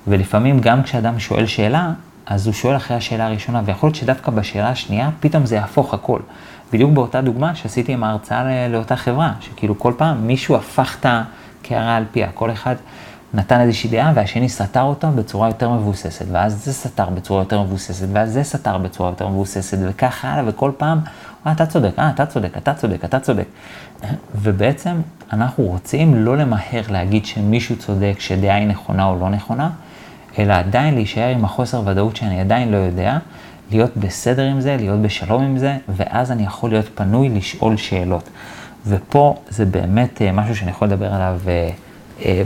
ולפעמים 0.07 0.61
גם 0.61 0.83
כשאדם 0.83 1.19
שואל 1.19 1.47
שאלה, 1.47 1.93
אז 2.27 2.47
הוא 2.47 2.55
שואל 2.55 2.77
אחרי 2.77 2.97
השאלה 2.97 3.27
הראשונה, 3.27 3.63
ויכול 3.65 3.87
להיות 3.87 3.97
שדווקא 3.97 4.31
בשאלה 4.31 4.69
השנייה, 4.69 5.11
פתאום 5.21 5.47
זה 5.47 5.57
יהפוך 5.57 5.95
הכל. 5.95 6.21
בדיוק 6.73 6.93
באותה 6.93 7.21
דוגמה 7.21 7.55
שעשיתי 7.55 7.93
עם 7.93 8.05
ההרצאה 8.05 8.69
לאותה 8.69 8.97
חברה, 8.97 9.33
שכאילו 9.41 9.79
כל 9.79 9.93
פעם 9.97 10.27
מישהו 10.27 10.57
הפך 10.57 10.97
את 11.01 11.07
הקערה 11.09 11.97
על 11.97 12.05
פיה, 12.13 12.29
כל 12.35 12.51
אחד 12.51 12.75
נתן 13.35 13.61
איזושהי 13.61 13.91
דעה 13.91 14.13
והשני 14.15 14.49
סתר 14.49 14.83
אותה 14.83 15.11
בצורה 15.11 15.49
יותר 15.49 15.71
מבוססת, 15.71 16.27
ואז 16.33 16.65
זה 16.65 16.73
סתר 16.73 17.11
בצורה 17.11 17.43
יותר 17.43 17.63
מבוססת, 17.63 18.07
ואז 18.13 18.33
זה 18.33 18.43
סתר 18.43 18.79
בצורה 18.79 19.11
יותר 19.11 19.29
מבוססת, 19.29 19.79
וככה 19.81 20.29
הלאה, 20.29 20.49
וכל 20.49 20.73
פעם, 20.77 21.01
אה, 21.47 21.53
אתה 21.53 21.67
צודק, 21.67 21.99
אה, 21.99 22.11
אתה 22.11 22.27
צודק, 22.27 22.57
אתה 22.57 22.75
צודק, 22.75 23.05
אתה 23.05 23.21
צודק. 23.21 23.47
ובעצם 24.35 25.01
אנחנו 25.33 25.65
רוצים 25.65 26.25
לא 26.25 26.37
למהר 26.37 26.83
להגיד 26.91 27.27
שמישהו 27.27 27.77
צודק, 27.77 28.15
שדעה 28.19 28.57
היא 28.57 28.67
נכונה 28.67 29.05
או 29.05 29.19
לא 29.21 29.31
נכונה, 29.31 29.71
אלא 30.39 30.53
עדיין 30.53 30.95
להישאר 30.95 31.29
עם 31.29 31.45
החוסר 31.45 31.83
ודאות 31.87 32.17
שאני 32.17 32.41
עדיין 32.41 32.71
לא 32.73 32.77
יודע, 32.77 33.19
להיות 33.71 33.97
בסדר 33.97 34.43
עם 34.43 34.61
זה, 34.61 34.77
להיות 34.77 35.03
בשלום 35.03 35.43
עם 35.43 35.59
זה, 35.59 35.77
ואז 35.89 36.33
אני 36.33 36.43
יכול 36.43 36.71
להיות 36.71 36.87
פנוי 36.95 37.29
לשאול 37.29 37.77
שאלות. 37.77 38.29
ופה 38.87 39.37
זה 39.49 39.65
באמת 39.65 40.23
אה, 40.23 40.33
משהו 40.33 40.57
שאני 40.57 40.71
יכול 40.71 40.89
לדבר 40.89 41.15
עליו 41.15 41.41
אה, 41.49 41.71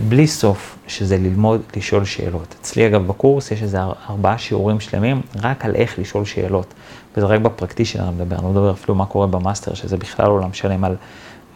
בלי 0.08 0.26
סוף, 0.26 0.78
שזה 0.86 1.18
ללמוד 1.18 1.60
לשאול 1.76 2.04
שאלות. 2.04 2.54
אצלי 2.60 2.86
אגב 2.86 3.06
בקורס 3.06 3.50
יש 3.50 3.62
איזה 3.62 3.78
ארבעה 4.10 4.38
שיעורים 4.38 4.80
שלמים 4.80 5.20
רק 5.42 5.64
על 5.64 5.74
איך 5.74 5.98
לשאול 5.98 6.24
שאלות. 6.24 6.74
וזה 7.16 7.26
רק 7.26 7.40
בפרקטישן 7.40 8.00
אני 8.00 8.10
מדבר, 8.10 8.36
אני 8.36 8.44
לא 8.44 8.50
מדבר 8.50 8.70
אפילו 8.70 8.94
מה 8.94 9.06
קורה 9.06 9.26
במאסטר, 9.26 9.74
שזה 9.74 9.96
בכלל 9.96 10.26
עולם 10.26 10.52
שלם 10.52 10.84
על 10.84 10.96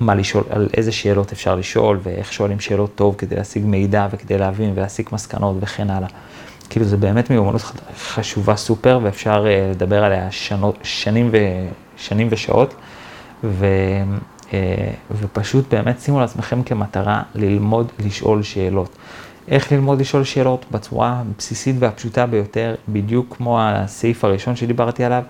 מה 0.00 0.14
לשאול, 0.14 0.44
על 0.50 0.68
איזה 0.76 0.92
שאלות 0.92 1.32
אפשר 1.32 1.54
לשאול, 1.54 2.00
ואיך 2.02 2.32
שואלים 2.32 2.60
שאלות 2.60 2.94
טוב 2.94 3.14
כדי 3.18 3.36
להשיג 3.36 3.64
מידע 3.64 4.08
וכדי 4.10 4.38
להבין 4.38 4.72
ולהסיק 4.74 5.12
מסקנות 5.12 5.56
וכן 5.60 5.90
הלאה. 5.90 6.08
כאילו 6.70 6.86
זה 6.86 6.96
באמת 6.96 7.30
מיומנות 7.30 7.62
חשובה 7.98 8.56
סופר, 8.56 9.00
ואפשר 9.02 9.44
uh, 9.44 9.70
לדבר 9.74 10.04
עליה 10.04 10.30
שנות, 10.30 10.78
שנים, 10.82 11.28
ו, 11.32 11.36
שנים 11.96 12.28
ושעות, 12.30 12.74
ו, 13.44 13.66
ופשוט 15.10 15.74
באמת 15.74 16.00
שימו 16.00 16.20
לעצמכם 16.20 16.62
כמטרה 16.62 17.22
ללמוד 17.34 17.92
לשאול 18.04 18.42
שאלות. 18.42 18.96
איך 19.48 19.72
ללמוד 19.72 20.00
לשאול 20.00 20.24
שאלות 20.24 20.64
בצורה 20.70 21.20
הבסיסית 21.20 21.76
והפשוטה 21.78 22.26
ביותר, 22.26 22.74
בדיוק 22.88 23.36
כמו 23.36 23.60
הסעיף 23.60 24.24
הראשון 24.24 24.56
שדיברתי 24.56 25.04
עליו, 25.04 25.22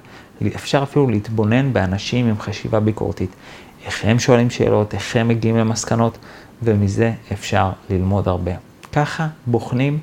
אפשר 0.47 0.83
אפילו 0.83 1.09
להתבונן 1.09 1.73
באנשים 1.73 2.29
עם 2.29 2.39
חשיבה 2.39 2.81
ביקורתית. 2.81 3.31
איך 3.87 4.05
הם 4.05 4.19
שואלים 4.19 4.51
שאלות, 4.51 4.95
איך 4.95 5.17
הם 5.17 5.29
מגיעים 5.29 5.57
למסקנות, 5.57 6.19
ומזה 6.63 7.13
אפשר 7.33 7.71
ללמוד 7.91 8.29
הרבה. 8.29 8.53
ככה 8.93 9.27
בוחנים 9.47 9.99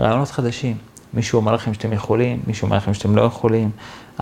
רעיונות 0.00 0.30
חדשים. 0.30 0.76
מישהו 1.14 1.36
אומר 1.36 1.52
לכם 1.52 1.74
שאתם 1.74 1.92
יכולים, 1.92 2.40
מישהו 2.46 2.66
אומר 2.66 2.76
לכם 2.76 2.94
שאתם 2.94 3.16
לא 3.16 3.22
יכולים. 3.22 3.70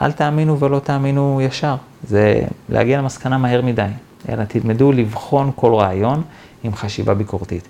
אל 0.03 0.13
תאמינו 0.13 0.61
ולא 0.61 0.79
תאמינו 0.79 1.41
ישר. 1.43 1.77
זה 2.09 2.43
להגיע 2.69 2.99
למסקנה 2.99 3.39
מהר 3.39 3.63
מדי. 3.63 3.87
אלא 4.29 4.45
תלמדו 4.45 4.93
לבחון 4.93 5.51
כל 5.57 5.75
רעיון 5.75 6.23
עם 6.65 6.75
חשיבה 6.75 7.15
ביקורתית. 7.15 7.69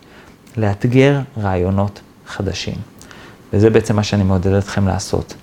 לאתגר 0.56 1.20
רעיונות 1.38 2.00
חדשים. 2.26 2.74
וזה 3.52 3.70
בעצם 3.70 3.96
מה 3.96 4.02
שאני 4.02 4.24
מעודד 4.24 4.52
אתכם 4.52 4.88
לעשות. 4.88 5.34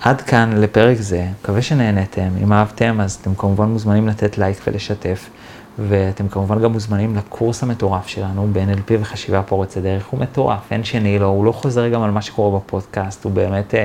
עד 0.00 0.20
כאן 0.20 0.52
לפרק 0.56 1.00
זה, 1.00 1.26
מקווה 1.40 1.62
שנהנתם, 1.62 2.28
אם 2.42 2.52
אהבתם 2.52 3.00
אז 3.00 3.18
אתם 3.22 3.34
כמובן 3.34 3.68
מוזמנים 3.68 4.08
לתת 4.08 4.38
לייק 4.38 4.58
ולשתף, 4.66 5.30
ואתם 5.78 6.28
כמובן 6.28 6.62
גם 6.62 6.72
מוזמנים 6.72 7.16
לקורס 7.16 7.62
המטורף 7.62 8.06
שלנו 8.06 8.48
ב-NLP 8.52 8.92
וחשיבה 9.00 9.42
פורצת 9.42 9.80
דרך, 9.80 10.06
הוא 10.06 10.20
מטורף, 10.20 10.72
אין 10.72 10.84
שני 10.84 11.18
לו, 11.18 11.26
הוא 11.26 11.44
לא 11.44 11.52
חוזר 11.52 11.88
גם 11.88 12.02
על 12.02 12.10
מה 12.10 12.22
שקורה 12.22 12.58
בפודקאסט, 12.58 13.24
הוא 13.24 13.32
באמת 13.32 13.74
אה, 13.74 13.84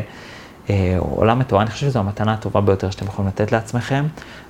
עולם 0.97 1.39
מטורף, 1.39 1.61
אני 1.61 1.69
חושב 1.69 1.87
שזו 1.87 1.99
המתנה 1.99 2.33
הטובה 2.33 2.61
ביותר 2.61 2.89
שאתם 2.89 3.05
יכולים 3.05 3.27
לתת 3.27 3.51
לעצמכם, 3.51 4.05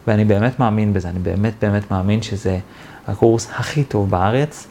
ואני 0.08 0.25
באמת 0.25 0.60
מאמין 0.60 0.93
בזה, 0.93 1.10
אני 1.10 1.19
באמת 1.19 1.53
באמת 1.62 1.91
מאמין 1.91 2.21
שזה 2.21 2.60
הקורס 3.08 3.47
הכי 3.55 3.84
טוב 3.84 4.10
בארץ. 4.10 4.67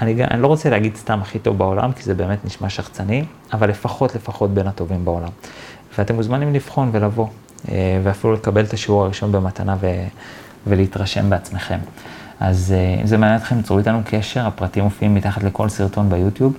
אני, 0.00 0.24
אני 0.24 0.42
לא 0.42 0.46
רוצה 0.46 0.70
להגיד 0.70 0.96
סתם 0.96 1.18
הכי 1.22 1.38
טוב 1.38 1.58
בעולם, 1.58 1.92
כי 1.92 2.02
זה 2.02 2.14
באמת 2.14 2.44
נשמע 2.44 2.68
שחצני, 2.68 3.24
אבל 3.52 3.68
לפחות 3.68 4.14
לפחות 4.14 4.54
בין 4.54 4.66
הטובים 4.66 5.04
בעולם. 5.04 5.28
ואתם 5.98 6.14
מוזמנים 6.14 6.54
לבחון 6.54 6.90
ולבוא, 6.92 7.26
אה, 7.68 8.00
ואפילו 8.02 8.32
לקבל 8.32 8.64
את 8.64 8.72
השיעור 8.72 9.04
הראשון 9.04 9.32
במתנה 9.32 9.76
ו, 9.80 9.86
ולהתרשם 10.66 11.30
בעצמכם. 11.30 11.78
אז 12.40 12.74
אה, 12.76 13.00
אם 13.00 13.06
זה 13.06 13.18
מעניין 13.18 13.38
אתכם, 13.38 13.62
צרו 13.62 13.78
איתנו 13.78 14.00
קשר, 14.04 14.46
הפרטים 14.46 14.84
מופיעים 14.84 15.14
מתחת 15.14 15.42
לכל 15.42 15.68
סרטון 15.68 16.10
ביוטיוב. 16.10 16.54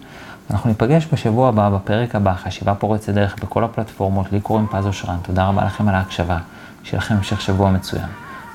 אנחנו 0.51 0.69
ניפגש 0.69 1.07
בשבוע 1.13 1.49
הבא, 1.49 1.69
בפרק 1.69 2.15
הבא, 2.15 2.33
חשיבה 2.33 2.75
פורצת 2.75 3.13
דרך 3.13 3.35
בכל 3.43 3.63
הפלטפורמות, 3.63 4.31
לי 4.31 4.41
קוראים 4.41 4.67
פז 4.67 4.85
אושרן, 4.85 5.17
תודה 5.21 5.47
רבה 5.47 5.65
לכם 5.65 5.87
על 5.87 5.95
ההקשבה, 5.95 6.37
שיהיה 6.83 6.97
לכם 6.97 7.15
המשך 7.15 7.41
שבוע 7.41 7.71
מצוין. 7.71 8.07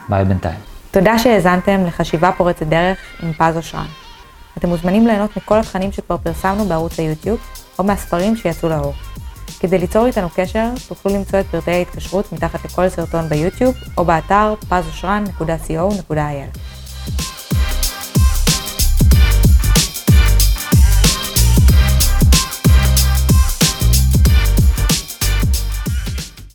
ביי 0.08 0.24
בינתיים. 0.24 0.58
תודה 0.90 1.18
שהאזנתם 1.18 1.84
לחשיבה 1.86 2.32
פורצת 2.32 2.66
דרך 2.66 2.98
עם 3.22 3.32
פז 3.32 3.56
אושרן. 3.56 3.86
אתם 4.58 4.68
מוזמנים 4.68 5.06
ליהנות 5.06 5.36
מכל 5.36 5.58
התכנים 5.58 5.92
שכבר 5.92 6.16
פרסמנו 6.16 6.64
בערוץ 6.64 6.98
היוטיוב, 6.98 7.38
או 7.78 7.84
מהספרים 7.84 8.36
שיצאו 8.36 8.68
לאור. 8.68 8.94
כדי 9.60 9.78
ליצור 9.78 10.06
איתנו 10.06 10.28
קשר, 10.34 10.68
תוכלו 10.88 11.14
למצוא 11.14 11.40
את 11.40 11.46
פרטי 11.46 11.70
ההתקשרות 11.70 12.32
מתחת 12.32 12.64
לכל 12.64 12.88
סרטון 12.88 13.28
ביוטיוב, 13.28 13.74
או 13.98 14.04
באתר 14.04 14.54
pazosran.co.il. 14.70 16.75